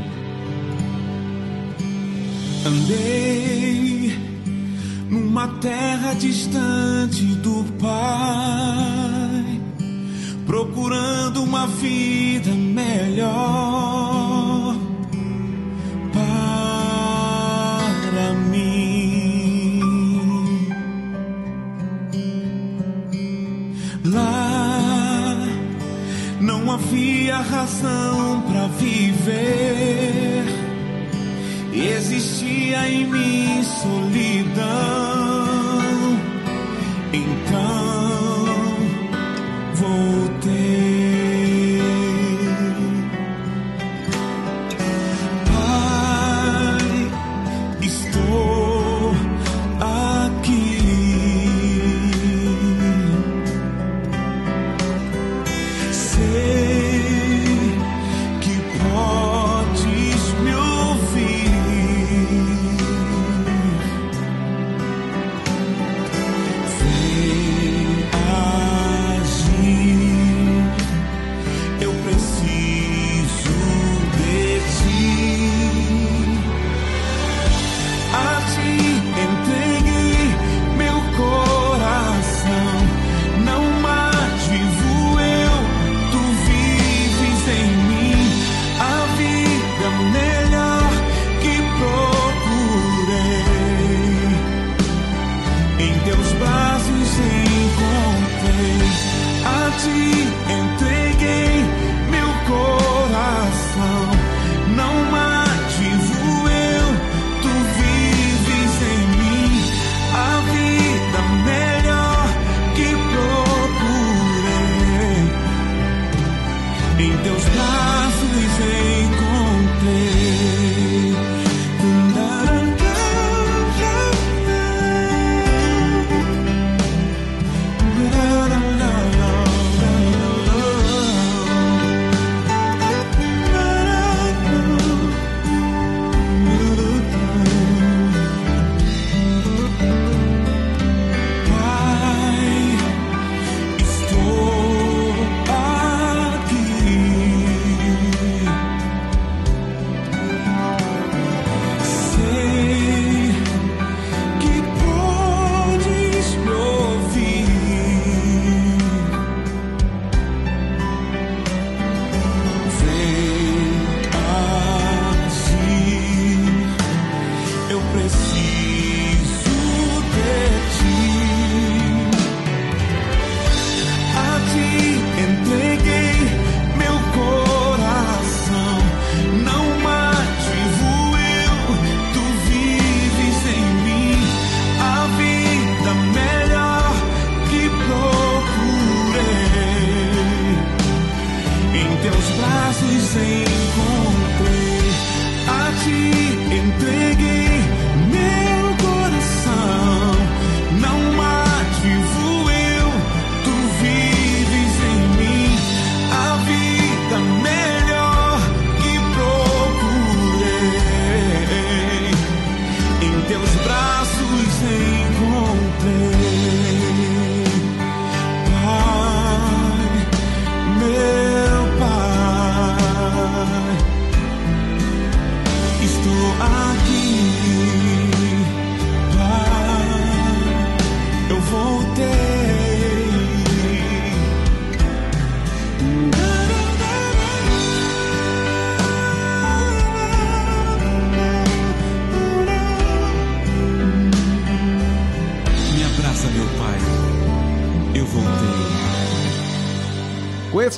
Andei 2.66 4.18
numa 5.08 5.48
terra 5.60 6.16
distante 6.16 7.24
do 7.36 7.64
Pai, 7.80 9.62
procurando 10.48 11.44
uma 11.44 11.68
vida 11.68 12.50
melhor 12.50 13.84
Lá 24.06 25.38
não 26.42 26.70
havia 26.72 27.38
razão 27.38 28.42
para 28.42 28.68
viver, 28.68 30.44
existia 31.74 32.90
em 32.90 33.06
mim 33.06 33.64
solidão. 33.64 35.04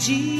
De 0.00 0.39